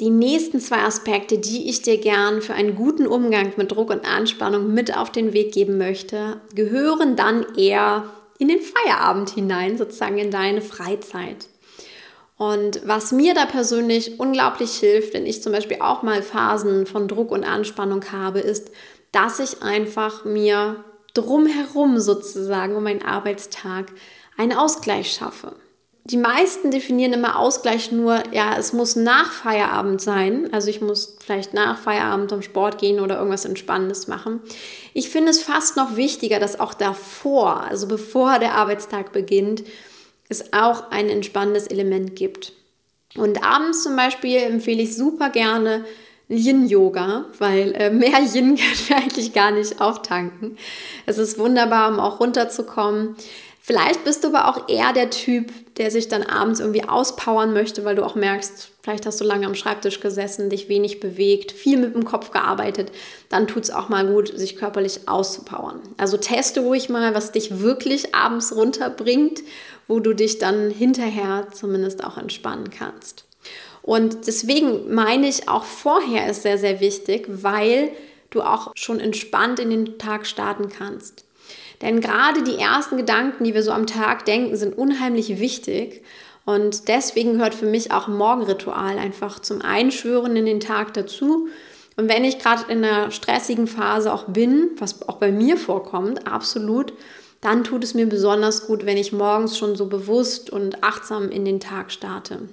Die 0.00 0.10
nächsten 0.10 0.58
zwei 0.58 0.78
Aspekte, 0.78 1.38
die 1.38 1.68
ich 1.68 1.82
dir 1.82 1.98
gern 1.98 2.42
für 2.42 2.54
einen 2.54 2.74
guten 2.74 3.06
Umgang 3.06 3.52
mit 3.56 3.70
Druck 3.70 3.90
und 3.90 4.04
Anspannung 4.04 4.74
mit 4.74 4.96
auf 4.96 5.12
den 5.12 5.32
Weg 5.32 5.52
geben 5.52 5.78
möchte, 5.78 6.40
gehören 6.52 7.14
dann 7.14 7.46
eher 7.56 8.04
in 8.38 8.48
den 8.48 8.58
Feierabend 8.60 9.30
hinein, 9.30 9.78
sozusagen 9.78 10.18
in 10.18 10.32
deine 10.32 10.62
Freizeit. 10.62 11.46
Und 12.36 12.80
was 12.84 13.12
mir 13.12 13.34
da 13.34 13.46
persönlich 13.46 14.18
unglaublich 14.18 14.72
hilft, 14.72 15.14
wenn 15.14 15.26
ich 15.26 15.44
zum 15.44 15.52
Beispiel 15.52 15.78
auch 15.80 16.02
mal 16.02 16.22
Phasen 16.22 16.86
von 16.86 17.06
Druck 17.06 17.30
und 17.30 17.44
Anspannung 17.44 18.10
habe, 18.10 18.40
ist, 18.40 18.72
dass 19.12 19.38
ich 19.38 19.62
einfach 19.62 20.24
mir 20.24 20.82
drumherum 21.14 22.00
sozusagen 22.00 22.74
um 22.74 22.82
meinen 22.82 23.04
Arbeitstag 23.04 23.92
einen 24.36 24.54
Ausgleich 24.54 25.12
schaffe 25.12 25.54
die 26.06 26.18
meisten 26.18 26.70
definieren 26.70 27.14
immer 27.14 27.38
Ausgleich 27.38 27.90
nur, 27.90 28.22
ja, 28.30 28.56
es 28.58 28.74
muss 28.74 28.94
nach 28.94 29.32
Feierabend 29.32 30.02
sein. 30.02 30.50
Also 30.52 30.68
ich 30.68 30.82
muss 30.82 31.16
vielleicht 31.24 31.54
nach 31.54 31.78
Feierabend 31.78 32.28
zum 32.28 32.42
Sport 32.42 32.78
gehen 32.78 33.00
oder 33.00 33.16
irgendwas 33.16 33.46
Entspannendes 33.46 34.06
machen. 34.06 34.40
Ich 34.92 35.08
finde 35.08 35.30
es 35.30 35.42
fast 35.42 35.78
noch 35.78 35.96
wichtiger, 35.96 36.38
dass 36.38 36.60
auch 36.60 36.74
davor, 36.74 37.62
also 37.62 37.88
bevor 37.88 38.38
der 38.38 38.52
Arbeitstag 38.52 39.12
beginnt, 39.12 39.64
es 40.28 40.52
auch 40.52 40.90
ein 40.90 41.08
entspannendes 41.08 41.68
Element 41.68 42.16
gibt. 42.16 42.52
Und 43.16 43.42
abends 43.42 43.82
zum 43.82 43.96
Beispiel 43.96 44.36
empfehle 44.38 44.82
ich 44.82 44.96
super 44.96 45.30
gerne 45.30 45.86
Yin-Yoga, 46.28 47.26
weil 47.38 47.72
äh, 47.72 47.90
mehr 47.90 48.20
Yin 48.34 48.56
können 48.56 48.88
wir 48.88 48.96
eigentlich 48.96 49.32
gar 49.32 49.52
nicht 49.52 49.80
auftanken. 49.80 50.58
Es 51.06 51.16
ist 51.16 51.38
wunderbar, 51.38 51.88
um 51.88 51.98
auch 51.98 52.20
runterzukommen. 52.20 53.16
Vielleicht 53.66 54.04
bist 54.04 54.22
du 54.22 54.28
aber 54.28 54.46
auch 54.50 54.68
eher 54.68 54.92
der 54.92 55.08
Typ, 55.08 55.50
der 55.78 55.90
sich 55.90 56.08
dann 56.08 56.22
abends 56.22 56.60
irgendwie 56.60 56.86
auspowern 56.86 57.54
möchte, 57.54 57.82
weil 57.86 57.96
du 57.96 58.04
auch 58.04 58.14
merkst, 58.14 58.68
vielleicht 58.82 59.06
hast 59.06 59.22
du 59.22 59.24
lange 59.24 59.46
am 59.46 59.54
Schreibtisch 59.54 60.00
gesessen, 60.00 60.50
dich 60.50 60.68
wenig 60.68 61.00
bewegt, 61.00 61.50
viel 61.50 61.78
mit 61.78 61.94
dem 61.94 62.04
Kopf 62.04 62.30
gearbeitet. 62.30 62.92
Dann 63.30 63.46
tut 63.46 63.62
es 63.62 63.70
auch 63.70 63.88
mal 63.88 64.06
gut, 64.06 64.38
sich 64.38 64.56
körperlich 64.56 65.08
auszupowern. 65.08 65.80
Also 65.96 66.18
teste 66.18 66.60
ruhig 66.60 66.90
mal, 66.90 67.14
was 67.14 67.32
dich 67.32 67.60
wirklich 67.60 68.14
abends 68.14 68.54
runterbringt, 68.54 69.40
wo 69.88 69.98
du 69.98 70.12
dich 70.12 70.36
dann 70.36 70.68
hinterher 70.68 71.48
zumindest 71.50 72.04
auch 72.04 72.18
entspannen 72.18 72.68
kannst. 72.68 73.24
Und 73.80 74.26
deswegen 74.26 74.92
meine 74.92 75.26
ich, 75.26 75.48
auch 75.48 75.64
vorher 75.64 76.28
ist 76.28 76.42
sehr, 76.42 76.58
sehr 76.58 76.80
wichtig, 76.80 77.24
weil 77.28 77.88
du 78.28 78.42
auch 78.42 78.72
schon 78.74 79.00
entspannt 79.00 79.58
in 79.58 79.70
den 79.70 79.96
Tag 79.96 80.26
starten 80.26 80.68
kannst. 80.68 81.23
Denn 81.84 82.00
gerade 82.00 82.42
die 82.42 82.56
ersten 82.56 82.96
Gedanken, 82.96 83.44
die 83.44 83.52
wir 83.52 83.62
so 83.62 83.70
am 83.70 83.86
Tag 83.86 84.24
denken, 84.24 84.56
sind 84.56 84.76
unheimlich 84.76 85.38
wichtig. 85.38 86.02
Und 86.46 86.88
deswegen 86.88 87.34
gehört 87.34 87.54
für 87.54 87.66
mich 87.66 87.92
auch 87.92 88.08
Morgenritual 88.08 88.98
einfach 88.98 89.38
zum 89.38 89.60
Einschwören 89.60 90.34
in 90.34 90.46
den 90.46 90.60
Tag 90.60 90.94
dazu. 90.94 91.48
Und 91.96 92.08
wenn 92.08 92.24
ich 92.24 92.38
gerade 92.38 92.72
in 92.72 92.82
einer 92.82 93.10
stressigen 93.10 93.66
Phase 93.66 94.14
auch 94.14 94.24
bin, 94.24 94.70
was 94.78 95.06
auch 95.06 95.16
bei 95.16 95.30
mir 95.30 95.58
vorkommt, 95.58 96.26
absolut, 96.26 96.94
dann 97.42 97.64
tut 97.64 97.84
es 97.84 97.92
mir 97.92 98.06
besonders 98.06 98.66
gut, 98.66 98.86
wenn 98.86 98.96
ich 98.96 99.12
morgens 99.12 99.58
schon 99.58 99.76
so 99.76 99.86
bewusst 99.86 100.48
und 100.48 100.82
achtsam 100.82 101.28
in 101.28 101.44
den 101.44 101.60
Tag 101.60 101.92
starte. 101.92 102.48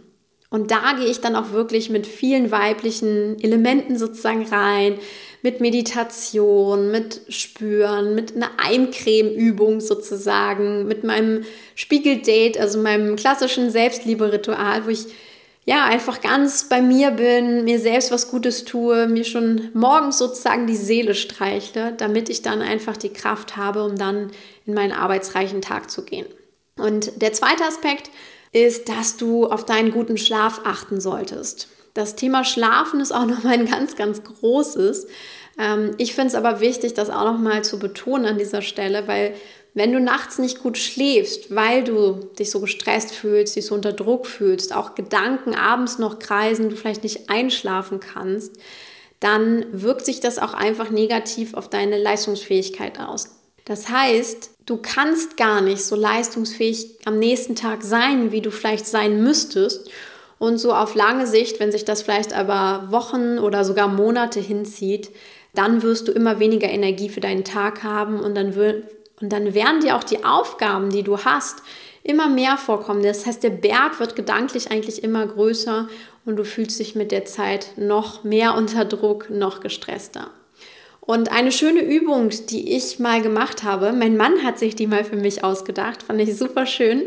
Und 0.51 0.69
da 0.69 0.93
gehe 0.99 1.07
ich 1.07 1.21
dann 1.21 1.37
auch 1.37 1.53
wirklich 1.53 1.89
mit 1.89 2.05
vielen 2.05 2.51
weiblichen 2.51 3.41
Elementen 3.41 3.97
sozusagen 3.97 4.45
rein, 4.45 4.99
mit 5.41 5.61
Meditation, 5.61 6.91
mit 6.91 7.21
Spüren, 7.29 8.15
mit 8.15 8.35
einer 8.35 8.51
Eincremeübung 8.57 9.79
sozusagen, 9.79 10.87
mit 10.89 11.05
meinem 11.05 11.45
Spiegeldate, 11.73 12.59
also 12.59 12.79
meinem 12.79 13.15
klassischen 13.15 13.71
Selbstliebe-Ritual, 13.71 14.85
wo 14.85 14.89
ich 14.89 15.05
ja 15.63 15.85
einfach 15.85 16.19
ganz 16.19 16.67
bei 16.67 16.81
mir 16.81 17.11
bin, 17.11 17.63
mir 17.63 17.79
selbst 17.79 18.11
was 18.11 18.29
Gutes 18.29 18.65
tue, 18.65 19.07
mir 19.07 19.23
schon 19.23 19.69
morgens 19.73 20.17
sozusagen 20.17 20.67
die 20.67 20.75
Seele 20.75 21.15
streichle, 21.15 21.93
damit 21.97 22.27
ich 22.27 22.41
dann 22.41 22.61
einfach 22.61 22.97
die 22.97 23.13
Kraft 23.13 23.55
habe, 23.55 23.85
um 23.85 23.95
dann 23.95 24.31
in 24.65 24.73
meinen 24.73 24.91
arbeitsreichen 24.91 25.61
Tag 25.61 25.89
zu 25.89 26.03
gehen. 26.03 26.25
Und 26.77 27.21
der 27.21 27.31
zweite 27.31 27.63
Aspekt, 27.63 28.09
ist, 28.51 28.89
dass 28.89 29.17
du 29.17 29.45
auf 29.47 29.65
deinen 29.65 29.91
guten 29.91 30.17
Schlaf 30.17 30.61
achten 30.63 30.99
solltest. 30.99 31.69
Das 31.93 32.15
Thema 32.15 32.43
Schlafen 32.43 32.99
ist 32.99 33.11
auch 33.11 33.25
nochmal 33.25 33.53
ein 33.53 33.65
ganz, 33.65 33.95
ganz 33.95 34.23
großes. 34.23 35.07
Ähm, 35.57 35.91
ich 35.97 36.13
finde 36.13 36.29
es 36.29 36.35
aber 36.35 36.59
wichtig, 36.59 36.93
das 36.93 37.09
auch 37.09 37.25
nochmal 37.25 37.63
zu 37.63 37.79
betonen 37.79 38.25
an 38.25 38.37
dieser 38.37 38.61
Stelle, 38.61 39.07
weil 39.07 39.33
wenn 39.73 39.93
du 39.93 40.01
nachts 40.01 40.37
nicht 40.37 40.61
gut 40.61 40.77
schläfst, 40.77 41.55
weil 41.55 41.83
du 41.83 42.29
dich 42.37 42.51
so 42.51 42.59
gestresst 42.59 43.13
fühlst, 43.13 43.55
dich 43.55 43.67
so 43.67 43.75
unter 43.75 43.93
Druck 43.93 44.27
fühlst, 44.27 44.75
auch 44.75 44.95
Gedanken 44.95 45.55
abends 45.55 45.97
noch 45.97 46.19
kreisen, 46.19 46.69
du 46.69 46.75
vielleicht 46.75 47.03
nicht 47.03 47.29
einschlafen 47.29 48.01
kannst, 48.01 48.57
dann 49.21 49.65
wirkt 49.71 50.05
sich 50.05 50.19
das 50.19 50.39
auch 50.39 50.53
einfach 50.53 50.89
negativ 50.89 51.53
auf 51.53 51.69
deine 51.69 51.97
Leistungsfähigkeit 51.97 52.99
aus. 52.99 53.29
Das 53.63 53.89
heißt, 53.89 54.49
du 54.65 54.77
kannst 54.77 55.37
gar 55.37 55.61
nicht 55.61 55.83
so 55.83 55.95
leistungsfähig 55.95 56.99
am 57.05 57.19
nächsten 57.19 57.55
Tag 57.55 57.83
sein, 57.83 58.31
wie 58.31 58.41
du 58.41 58.51
vielleicht 58.51 58.87
sein 58.87 59.23
müsstest. 59.23 59.89
Und 60.39 60.57
so 60.57 60.73
auf 60.73 60.95
lange 60.95 61.27
Sicht, 61.27 61.59
wenn 61.59 61.71
sich 61.71 61.85
das 61.85 62.01
vielleicht 62.01 62.33
aber 62.33 62.87
Wochen 62.91 63.37
oder 63.37 63.63
sogar 63.63 63.87
Monate 63.87 64.39
hinzieht, 64.39 65.11
dann 65.53 65.83
wirst 65.83 66.07
du 66.07 66.11
immer 66.11 66.39
weniger 66.39 66.69
Energie 66.69 67.09
für 67.09 67.19
deinen 67.19 67.43
Tag 67.43 67.83
haben 67.83 68.19
und 68.19 68.35
dann, 68.35 68.55
und 68.55 69.29
dann 69.29 69.53
werden 69.53 69.81
dir 69.81 69.95
auch 69.95 70.03
die 70.03 70.23
Aufgaben, 70.23 70.89
die 70.89 71.03
du 71.03 71.19
hast, 71.19 71.61
immer 72.03 72.27
mehr 72.27 72.57
vorkommen. 72.57 73.03
Das 73.03 73.25
heißt, 73.25 73.43
der 73.43 73.51
Berg 73.51 73.99
wird 73.99 74.15
gedanklich 74.15 74.71
eigentlich 74.71 75.03
immer 75.03 75.27
größer 75.27 75.87
und 76.25 76.37
du 76.37 76.43
fühlst 76.43 76.79
dich 76.79 76.95
mit 76.95 77.11
der 77.11 77.25
Zeit 77.25 77.73
noch 77.77 78.23
mehr 78.23 78.55
unter 78.55 78.85
Druck, 78.85 79.29
noch 79.29 79.59
gestresster. 79.59 80.31
Und 81.11 81.29
eine 81.29 81.51
schöne 81.51 81.81
Übung, 81.81 82.29
die 82.49 82.73
ich 82.73 82.97
mal 82.97 83.21
gemacht 83.21 83.65
habe, 83.65 83.91
mein 83.91 84.15
Mann 84.15 84.43
hat 84.45 84.57
sich 84.57 84.77
die 84.77 84.87
mal 84.87 85.03
für 85.03 85.17
mich 85.17 85.43
ausgedacht, 85.43 86.03
fand 86.03 86.21
ich 86.21 86.37
super 86.37 86.65
schön. 86.65 87.01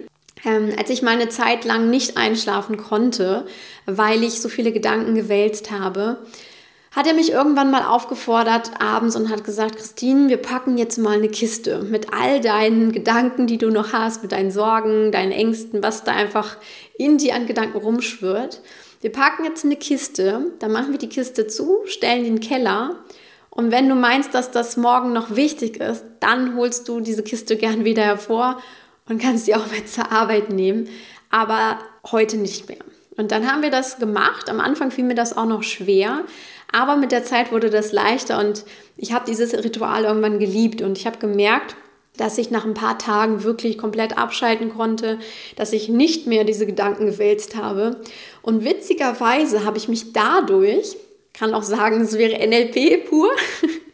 Ähm, 0.45 0.75
als 0.79 0.90
ich 0.90 1.01
mal 1.01 1.14
eine 1.14 1.31
Zeit 1.31 1.64
lang 1.64 1.88
nicht 1.88 2.19
einschlafen 2.19 2.77
konnte, 2.77 3.47
weil 3.87 4.23
ich 4.23 4.43
so 4.43 4.51
viele 4.51 4.73
Gedanken 4.73 5.14
gewälzt 5.14 5.71
habe, 5.71 6.19
hat 6.90 7.07
er 7.07 7.14
mich 7.14 7.33
irgendwann 7.33 7.71
mal 7.71 7.83
aufgefordert 7.83 8.73
abends 8.79 9.17
und 9.17 9.31
hat 9.31 9.43
gesagt, 9.43 9.79
Christine, 9.79 10.29
wir 10.29 10.37
packen 10.37 10.77
jetzt 10.77 10.99
mal 10.99 11.17
eine 11.17 11.31
Kiste 11.31 11.79
mit 11.79 12.12
all 12.12 12.43
deinen 12.43 12.93
Gedanken, 12.93 13.47
die 13.47 13.57
du 13.57 13.71
noch 13.71 13.95
hast, 13.95 14.21
mit 14.21 14.33
deinen 14.33 14.51
Sorgen, 14.51 15.12
deinen 15.12 15.33
Ängsten, 15.33 15.83
was 15.83 16.05
da 16.05 16.12
einfach 16.12 16.59
in 16.99 17.17
dir 17.17 17.35
an 17.35 17.47
Gedanken 17.47 17.79
rumschwirrt. 17.79 18.61
Wir 19.01 19.12
packen 19.12 19.47
jetzt 19.47 19.64
eine 19.64 19.77
Kiste, 19.77 20.53
dann 20.59 20.73
machen 20.73 20.93
wir 20.93 20.99
die 20.99 21.09
Kiste 21.09 21.47
zu, 21.47 21.79
stellen 21.87 22.25
den 22.25 22.40
Keller 22.40 23.03
und 23.55 23.71
wenn 23.71 23.88
du 23.88 23.95
meinst, 23.95 24.35
dass 24.35 24.51
das 24.51 24.77
morgen 24.77 25.12
noch 25.12 25.37
wichtig 25.37 25.79
ist, 25.79 26.05
dann 26.21 26.57
holst 26.57 26.88
du 26.88 27.01
diese 27.01 27.23
Kiste 27.23 27.57
gern 27.57 27.85
wieder 27.85 28.03
hervor 28.03 28.61
und 29.09 29.21
kannst 29.21 29.47
sie 29.47 29.55
auch 29.55 29.71
mit 29.71 29.88
zur 29.88 30.11
Arbeit 30.11 30.51
nehmen, 30.51 30.88
aber 31.31 31.79
heute 32.11 32.37
nicht 32.37 32.69
mehr. 32.69 32.79
Und 33.17 33.31
dann 33.31 33.51
haben 33.51 33.62
wir 33.62 33.71
das 33.71 33.99
gemacht. 33.99 34.51
Am 34.51 34.59
Anfang 34.59 34.90
fiel 34.90 35.05
mir 35.05 35.14
das 35.14 35.37
auch 35.37 35.47
noch 35.47 35.62
schwer, 35.62 36.25
aber 36.73 36.97
mit 36.97 37.12
der 37.12 37.25
Zeit 37.25 37.53
wurde 37.53 37.71
das 37.71 37.93
leichter 37.93 38.40
und 38.40 38.64
ich 38.97 39.12
habe 39.12 39.25
dieses 39.27 39.55
Ritual 39.55 40.05
irgendwann 40.05 40.40
geliebt 40.40 40.83
und 40.83 40.99
ich 40.99 41.07
habe 41.07 41.19
gemerkt, 41.19 41.77
dass 42.17 42.38
ich 42.38 42.51
nach 42.51 42.64
ein 42.64 42.75
paar 42.75 42.99
Tagen 42.99 43.43
wirklich 43.43 43.79
komplett 43.79 44.19
abschalten 44.19 44.71
konnte, 44.71 45.19
dass 45.57 45.73
ich 45.73 45.88
nicht 45.88 46.27
mehr 46.27 46.45
diese 46.45 46.67
Gedanken 46.67 47.07
gewälzt 47.07 47.57
habe. 47.57 48.01
Und 48.43 48.64
witzigerweise 48.64 49.64
habe 49.64 49.79
ich 49.79 49.88
mich 49.88 50.12
dadurch, 50.12 50.97
kann 51.35 51.53
auch 51.53 51.62
sagen, 51.62 52.01
es 52.01 52.16
wäre 52.16 52.47
NLP 52.47 53.09
pur, 53.09 53.31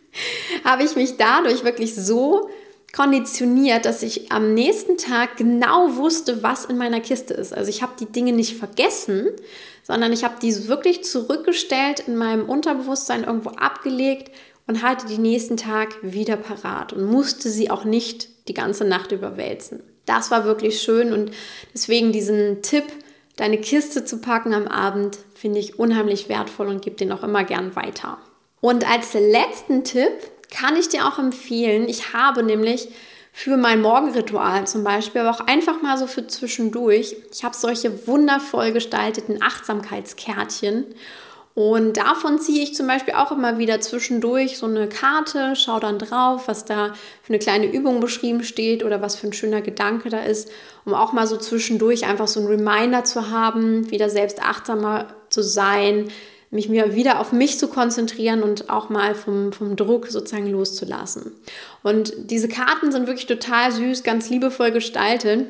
habe 0.64 0.84
ich 0.84 0.94
mich 0.94 1.16
dadurch 1.16 1.64
wirklich 1.64 1.94
so 1.94 2.48
konditioniert, 2.92 3.84
dass 3.84 4.02
ich 4.02 4.32
am 4.32 4.54
nächsten 4.54 4.96
Tag 4.96 5.36
genau 5.36 5.96
wusste, 5.96 6.42
was 6.42 6.64
in 6.64 6.76
meiner 6.76 7.00
Kiste 7.00 7.34
ist. 7.34 7.52
Also 7.52 7.70
ich 7.70 7.82
habe 7.82 7.92
die 7.98 8.06
Dinge 8.06 8.32
nicht 8.32 8.56
vergessen, 8.56 9.28
sondern 9.82 10.12
ich 10.12 10.24
habe 10.24 10.34
die 10.42 10.68
wirklich 10.68 11.04
zurückgestellt 11.04 12.00
in 12.06 12.16
meinem 12.16 12.48
Unterbewusstsein 12.48 13.24
irgendwo 13.24 13.50
abgelegt 13.50 14.30
und 14.66 14.82
hatte 14.82 15.06
die 15.06 15.18
nächsten 15.18 15.56
Tag 15.56 15.96
wieder 16.02 16.36
parat 16.36 16.92
und 16.92 17.04
musste 17.04 17.48
sie 17.48 17.70
auch 17.70 17.84
nicht 17.84 18.28
die 18.48 18.54
ganze 18.54 18.84
Nacht 18.84 19.12
überwälzen. 19.12 19.82
Das 20.06 20.30
war 20.30 20.44
wirklich 20.44 20.80
schön 20.80 21.12
und 21.12 21.30
deswegen 21.72 22.12
diesen 22.12 22.62
Tipp, 22.62 22.84
deine 23.36 23.58
Kiste 23.58 24.04
zu 24.04 24.20
packen 24.20 24.52
am 24.52 24.68
Abend, 24.68 25.18
finde 25.34 25.58
ich 25.58 25.78
unheimlich 25.78 26.28
wertvoll 26.28 26.68
und 26.68 26.82
gebe 26.82 26.96
den 26.96 27.12
auch 27.12 27.22
immer 27.22 27.44
gern 27.44 27.74
weiter. 27.76 28.18
Und 28.60 28.88
als 28.90 29.14
letzten 29.14 29.84
Tipp 29.84 30.12
kann 30.50 30.76
ich 30.76 30.88
dir 30.88 31.06
auch 31.06 31.18
empfehlen. 31.18 31.88
Ich 31.88 32.12
habe 32.12 32.42
nämlich 32.42 32.88
für 33.32 33.56
mein 33.56 33.80
Morgenritual 33.80 34.66
zum 34.66 34.84
Beispiel, 34.84 35.22
aber 35.22 35.30
auch 35.30 35.46
einfach 35.46 35.80
mal 35.82 35.96
so 35.96 36.06
für 36.06 36.26
zwischendurch, 36.26 37.16
ich 37.32 37.44
habe 37.44 37.56
solche 37.56 38.06
wundervoll 38.06 38.72
gestalteten 38.72 39.42
Achtsamkeitskärtchen. 39.42 40.84
Und 41.60 41.98
davon 41.98 42.38
ziehe 42.38 42.62
ich 42.62 42.74
zum 42.74 42.86
Beispiel 42.86 43.12
auch 43.12 43.32
immer 43.32 43.58
wieder 43.58 43.82
zwischendurch 43.82 44.56
so 44.56 44.64
eine 44.64 44.88
Karte, 44.88 45.54
schaue 45.56 45.80
dann 45.80 45.98
drauf, 45.98 46.48
was 46.48 46.64
da 46.64 46.94
für 47.22 47.34
eine 47.34 47.38
kleine 47.38 47.70
Übung 47.70 48.00
beschrieben 48.00 48.42
steht 48.44 48.82
oder 48.82 49.02
was 49.02 49.16
für 49.16 49.26
ein 49.26 49.34
schöner 49.34 49.60
Gedanke 49.60 50.08
da 50.08 50.20
ist, 50.20 50.50
um 50.86 50.94
auch 50.94 51.12
mal 51.12 51.26
so 51.26 51.36
zwischendurch 51.36 52.06
einfach 52.06 52.28
so 52.28 52.40
ein 52.40 52.46
Reminder 52.46 53.04
zu 53.04 53.28
haben, 53.28 53.90
wieder 53.90 54.08
selbst 54.08 54.40
achtsamer 54.42 55.08
zu 55.28 55.42
sein, 55.42 56.08
mich 56.50 56.70
mir 56.70 56.94
wieder 56.94 57.20
auf 57.20 57.30
mich 57.30 57.58
zu 57.58 57.68
konzentrieren 57.68 58.42
und 58.42 58.70
auch 58.70 58.88
mal 58.88 59.14
vom, 59.14 59.52
vom 59.52 59.76
Druck 59.76 60.06
sozusagen 60.06 60.50
loszulassen. 60.50 61.30
Und 61.82 62.14
diese 62.16 62.48
Karten 62.48 62.90
sind 62.90 63.06
wirklich 63.06 63.26
total 63.26 63.70
süß, 63.70 64.02
ganz 64.02 64.30
liebevoll 64.30 64.70
gestaltet. 64.70 65.44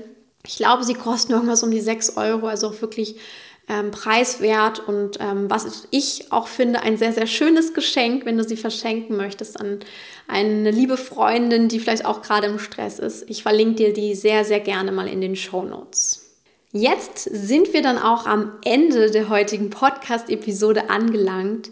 Ich 0.44 0.56
glaube, 0.56 0.82
sie 0.82 0.94
kosten 0.94 1.34
irgendwas 1.34 1.62
um 1.62 1.70
die 1.70 1.80
6 1.80 2.16
Euro, 2.16 2.48
also 2.48 2.66
auch 2.66 2.80
wirklich 2.82 3.14
ähm, 3.70 3.92
preiswert 3.92 4.80
und 4.80 5.18
ähm, 5.20 5.48
was 5.48 5.86
ich 5.92 6.32
auch 6.32 6.48
finde, 6.48 6.82
ein 6.82 6.96
sehr, 6.96 7.12
sehr 7.12 7.28
schönes 7.28 7.72
Geschenk, 7.72 8.26
wenn 8.26 8.36
du 8.36 8.42
sie 8.42 8.56
verschenken 8.56 9.16
möchtest 9.16 9.60
an 9.60 9.78
eine 10.26 10.72
liebe 10.72 10.96
Freundin, 10.96 11.68
die 11.68 11.78
vielleicht 11.78 12.04
auch 12.04 12.20
gerade 12.20 12.48
im 12.48 12.58
Stress 12.58 12.98
ist. 12.98 13.30
Ich 13.30 13.44
verlinke 13.44 13.76
dir 13.76 13.92
die 13.92 14.16
sehr, 14.16 14.44
sehr 14.44 14.58
gerne 14.58 14.90
mal 14.90 15.06
in 15.06 15.20
den 15.20 15.36
Show 15.36 15.62
Notes. 15.62 16.26
Jetzt 16.72 17.22
sind 17.22 17.72
wir 17.72 17.82
dann 17.82 17.98
auch 17.98 18.26
am 18.26 18.52
Ende 18.64 19.10
der 19.10 19.28
heutigen 19.28 19.70
Podcast-Episode 19.70 20.90
angelangt. 20.90 21.70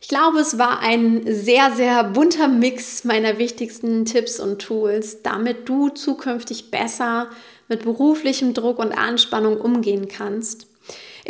Ich 0.00 0.08
glaube, 0.08 0.38
es 0.38 0.56
war 0.56 0.80
ein 0.80 1.22
sehr, 1.26 1.72
sehr 1.72 2.04
bunter 2.04 2.48
Mix 2.48 3.04
meiner 3.04 3.38
wichtigsten 3.38 4.04
Tipps 4.04 4.38
und 4.38 4.62
Tools, 4.62 5.22
damit 5.22 5.68
du 5.68 5.88
zukünftig 5.88 6.70
besser 6.70 7.28
mit 7.68 7.82
beruflichem 7.82 8.54
Druck 8.54 8.78
und 8.78 8.92
Anspannung 8.92 9.60
umgehen 9.60 10.08
kannst. 10.08 10.69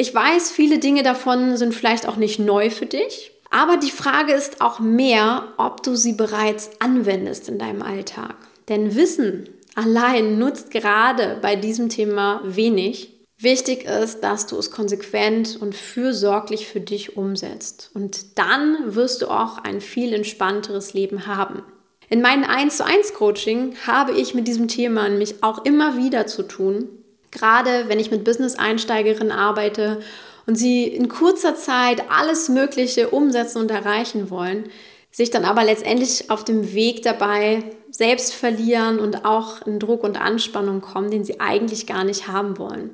Ich 0.00 0.14
weiß, 0.14 0.50
viele 0.50 0.78
Dinge 0.78 1.02
davon 1.02 1.58
sind 1.58 1.74
vielleicht 1.74 2.08
auch 2.08 2.16
nicht 2.16 2.38
neu 2.38 2.70
für 2.70 2.86
dich, 2.86 3.32
aber 3.50 3.76
die 3.76 3.90
Frage 3.90 4.32
ist 4.32 4.62
auch 4.62 4.80
mehr, 4.80 5.48
ob 5.58 5.82
du 5.82 5.94
sie 5.94 6.14
bereits 6.14 6.70
anwendest 6.78 7.50
in 7.50 7.58
deinem 7.58 7.82
Alltag. 7.82 8.34
Denn 8.70 8.96
Wissen 8.96 9.50
allein 9.74 10.38
nutzt 10.38 10.70
gerade 10.70 11.36
bei 11.42 11.54
diesem 11.54 11.90
Thema 11.90 12.40
wenig. 12.44 13.12
Wichtig 13.36 13.84
ist, 13.84 14.20
dass 14.20 14.46
du 14.46 14.56
es 14.56 14.70
konsequent 14.70 15.58
und 15.60 15.74
fürsorglich 15.74 16.66
für 16.66 16.80
dich 16.80 17.18
umsetzt. 17.18 17.90
Und 17.92 18.38
dann 18.38 18.94
wirst 18.94 19.20
du 19.20 19.26
auch 19.26 19.58
ein 19.58 19.82
viel 19.82 20.14
entspannteres 20.14 20.94
Leben 20.94 21.26
haben. 21.26 21.62
In 22.08 22.22
meinem 22.22 22.44
1 22.44 22.78
zu 22.78 22.86
1 22.86 23.12
Coaching 23.12 23.74
habe 23.86 24.12
ich 24.12 24.32
mit 24.32 24.48
diesem 24.48 24.66
Thema 24.66 25.06
nämlich 25.10 25.42
auch 25.42 25.66
immer 25.66 25.98
wieder 25.98 26.26
zu 26.26 26.44
tun. 26.44 26.88
Gerade 27.31 27.85
wenn 27.88 28.01
ich 28.01 28.11
mit 28.11 28.25
Business-Einsteigerinnen 28.25 29.33
arbeite 29.33 30.01
und 30.47 30.57
sie 30.57 30.85
in 30.85 31.09
kurzer 31.09 31.55
Zeit 31.55 32.03
alles 32.11 32.49
Mögliche 32.49 33.11
umsetzen 33.11 33.59
und 33.59 33.71
erreichen 33.71 34.31
wollen, 34.31 34.64
sich 35.12 35.31
dann 35.31 35.45
aber 35.45 35.64
letztendlich 35.64 36.31
auf 36.31 36.45
dem 36.45 36.73
Weg 36.73 37.03
dabei 37.03 37.62
selbst 37.90 38.35
verlieren 38.35 38.99
und 39.01 39.25
auch 39.25 39.66
in 39.66 39.79
Druck 39.79 40.05
und 40.05 40.21
Anspannung 40.21 40.81
kommen, 40.81 41.11
den 41.11 41.25
sie 41.25 41.40
eigentlich 41.40 41.87
gar 41.87 42.05
nicht 42.05 42.29
haben 42.29 42.59
wollen. 42.59 42.90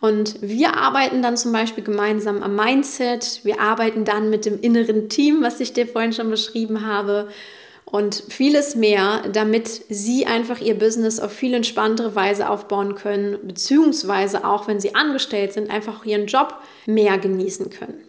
Und 0.00 0.42
wir 0.42 0.76
arbeiten 0.76 1.22
dann 1.22 1.36
zum 1.36 1.52
Beispiel 1.52 1.82
gemeinsam 1.82 2.42
am 2.42 2.54
Mindset. 2.54 3.40
Wir 3.44 3.60
arbeiten 3.60 4.04
dann 4.04 4.28
mit 4.28 4.44
dem 4.44 4.60
inneren 4.60 5.08
Team, 5.08 5.42
was 5.42 5.58
ich 5.60 5.72
dir 5.72 5.86
vorhin 5.86 6.12
schon 6.12 6.30
beschrieben 6.30 6.86
habe. 6.86 7.28
Und 7.88 8.24
vieles 8.28 8.74
mehr, 8.74 9.22
damit 9.32 9.68
sie 9.88 10.26
einfach 10.26 10.60
ihr 10.60 10.76
Business 10.76 11.20
auf 11.20 11.32
viel 11.32 11.54
entspanntere 11.54 12.16
Weise 12.16 12.50
aufbauen 12.50 12.96
können, 12.96 13.38
beziehungsweise 13.44 14.44
auch 14.44 14.66
wenn 14.66 14.80
sie 14.80 14.96
angestellt 14.96 15.52
sind, 15.52 15.70
einfach 15.70 16.04
ihren 16.04 16.26
Job 16.26 16.56
mehr 16.86 17.16
genießen 17.16 17.70
können. 17.70 18.02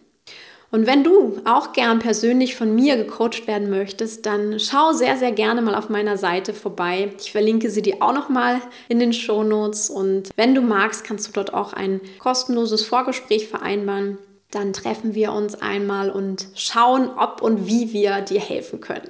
Und 0.69 0.85
wenn 0.85 1.03
du 1.03 1.39
auch 1.45 1.71
gern 1.71 1.99
persönlich 1.99 2.55
von 2.55 2.75
mir 2.75 2.97
gecoacht 2.97 3.47
werden 3.47 3.69
möchtest, 3.69 4.25
dann 4.25 4.59
schau 4.59 4.91
sehr, 4.91 5.15
sehr 5.15 5.31
gerne 5.31 5.61
mal 5.61 5.75
auf 5.75 5.89
meiner 5.89 6.17
Seite 6.17 6.53
vorbei. 6.53 7.13
Ich 7.19 7.31
verlinke 7.31 7.69
sie 7.69 7.81
dir 7.81 7.97
auch 8.01 8.13
nochmal 8.13 8.59
in 8.89 8.99
den 8.99 9.13
Show 9.13 9.43
Notes. 9.43 9.89
Und 9.89 10.29
wenn 10.35 10.55
du 10.55 10.61
magst, 10.61 11.05
kannst 11.05 11.27
du 11.27 11.31
dort 11.31 11.53
auch 11.53 11.71
ein 11.71 12.01
kostenloses 12.19 12.83
Vorgespräch 12.83 13.47
vereinbaren. 13.47 14.17
Dann 14.51 14.73
treffen 14.73 15.15
wir 15.15 15.31
uns 15.31 15.55
einmal 15.55 16.09
und 16.09 16.47
schauen, 16.55 17.09
ob 17.17 17.41
und 17.41 17.67
wie 17.67 17.93
wir 17.93 18.21
dir 18.21 18.41
helfen 18.41 18.81
können. 18.81 19.09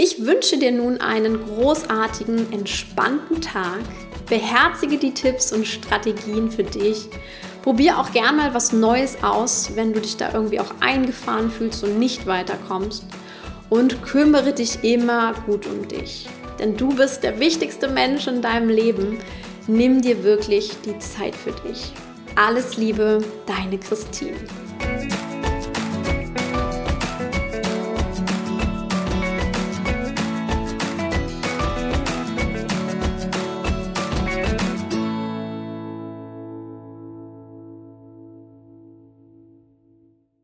Ich 0.00 0.24
wünsche 0.24 0.58
dir 0.58 0.70
nun 0.70 1.00
einen 1.00 1.44
großartigen, 1.44 2.52
entspannten 2.52 3.40
Tag. 3.40 3.80
Beherzige 4.30 4.96
die 4.96 5.12
Tipps 5.12 5.52
und 5.52 5.66
Strategien 5.66 6.52
für 6.52 6.62
dich 6.62 7.08
Probier 7.68 7.98
auch 7.98 8.12
gern 8.12 8.36
mal 8.36 8.54
was 8.54 8.72
Neues 8.72 9.22
aus, 9.22 9.72
wenn 9.74 9.92
du 9.92 10.00
dich 10.00 10.16
da 10.16 10.32
irgendwie 10.32 10.60
auch 10.60 10.72
eingefahren 10.80 11.50
fühlst 11.50 11.84
und 11.84 11.98
nicht 11.98 12.26
weiterkommst. 12.26 13.04
Und 13.68 14.02
kümmere 14.02 14.54
dich 14.54 14.82
immer 14.82 15.34
gut 15.44 15.66
um 15.66 15.86
dich. 15.86 16.26
Denn 16.58 16.78
du 16.78 16.94
bist 16.94 17.22
der 17.22 17.38
wichtigste 17.40 17.88
Mensch 17.88 18.26
in 18.26 18.40
deinem 18.40 18.70
Leben. 18.70 19.18
Nimm 19.66 20.00
dir 20.00 20.24
wirklich 20.24 20.70
die 20.86 20.98
Zeit 20.98 21.34
für 21.34 21.52
dich. 21.68 21.92
Alles 22.36 22.78
Liebe, 22.78 23.22
deine 23.44 23.78
Christine. 23.78 24.36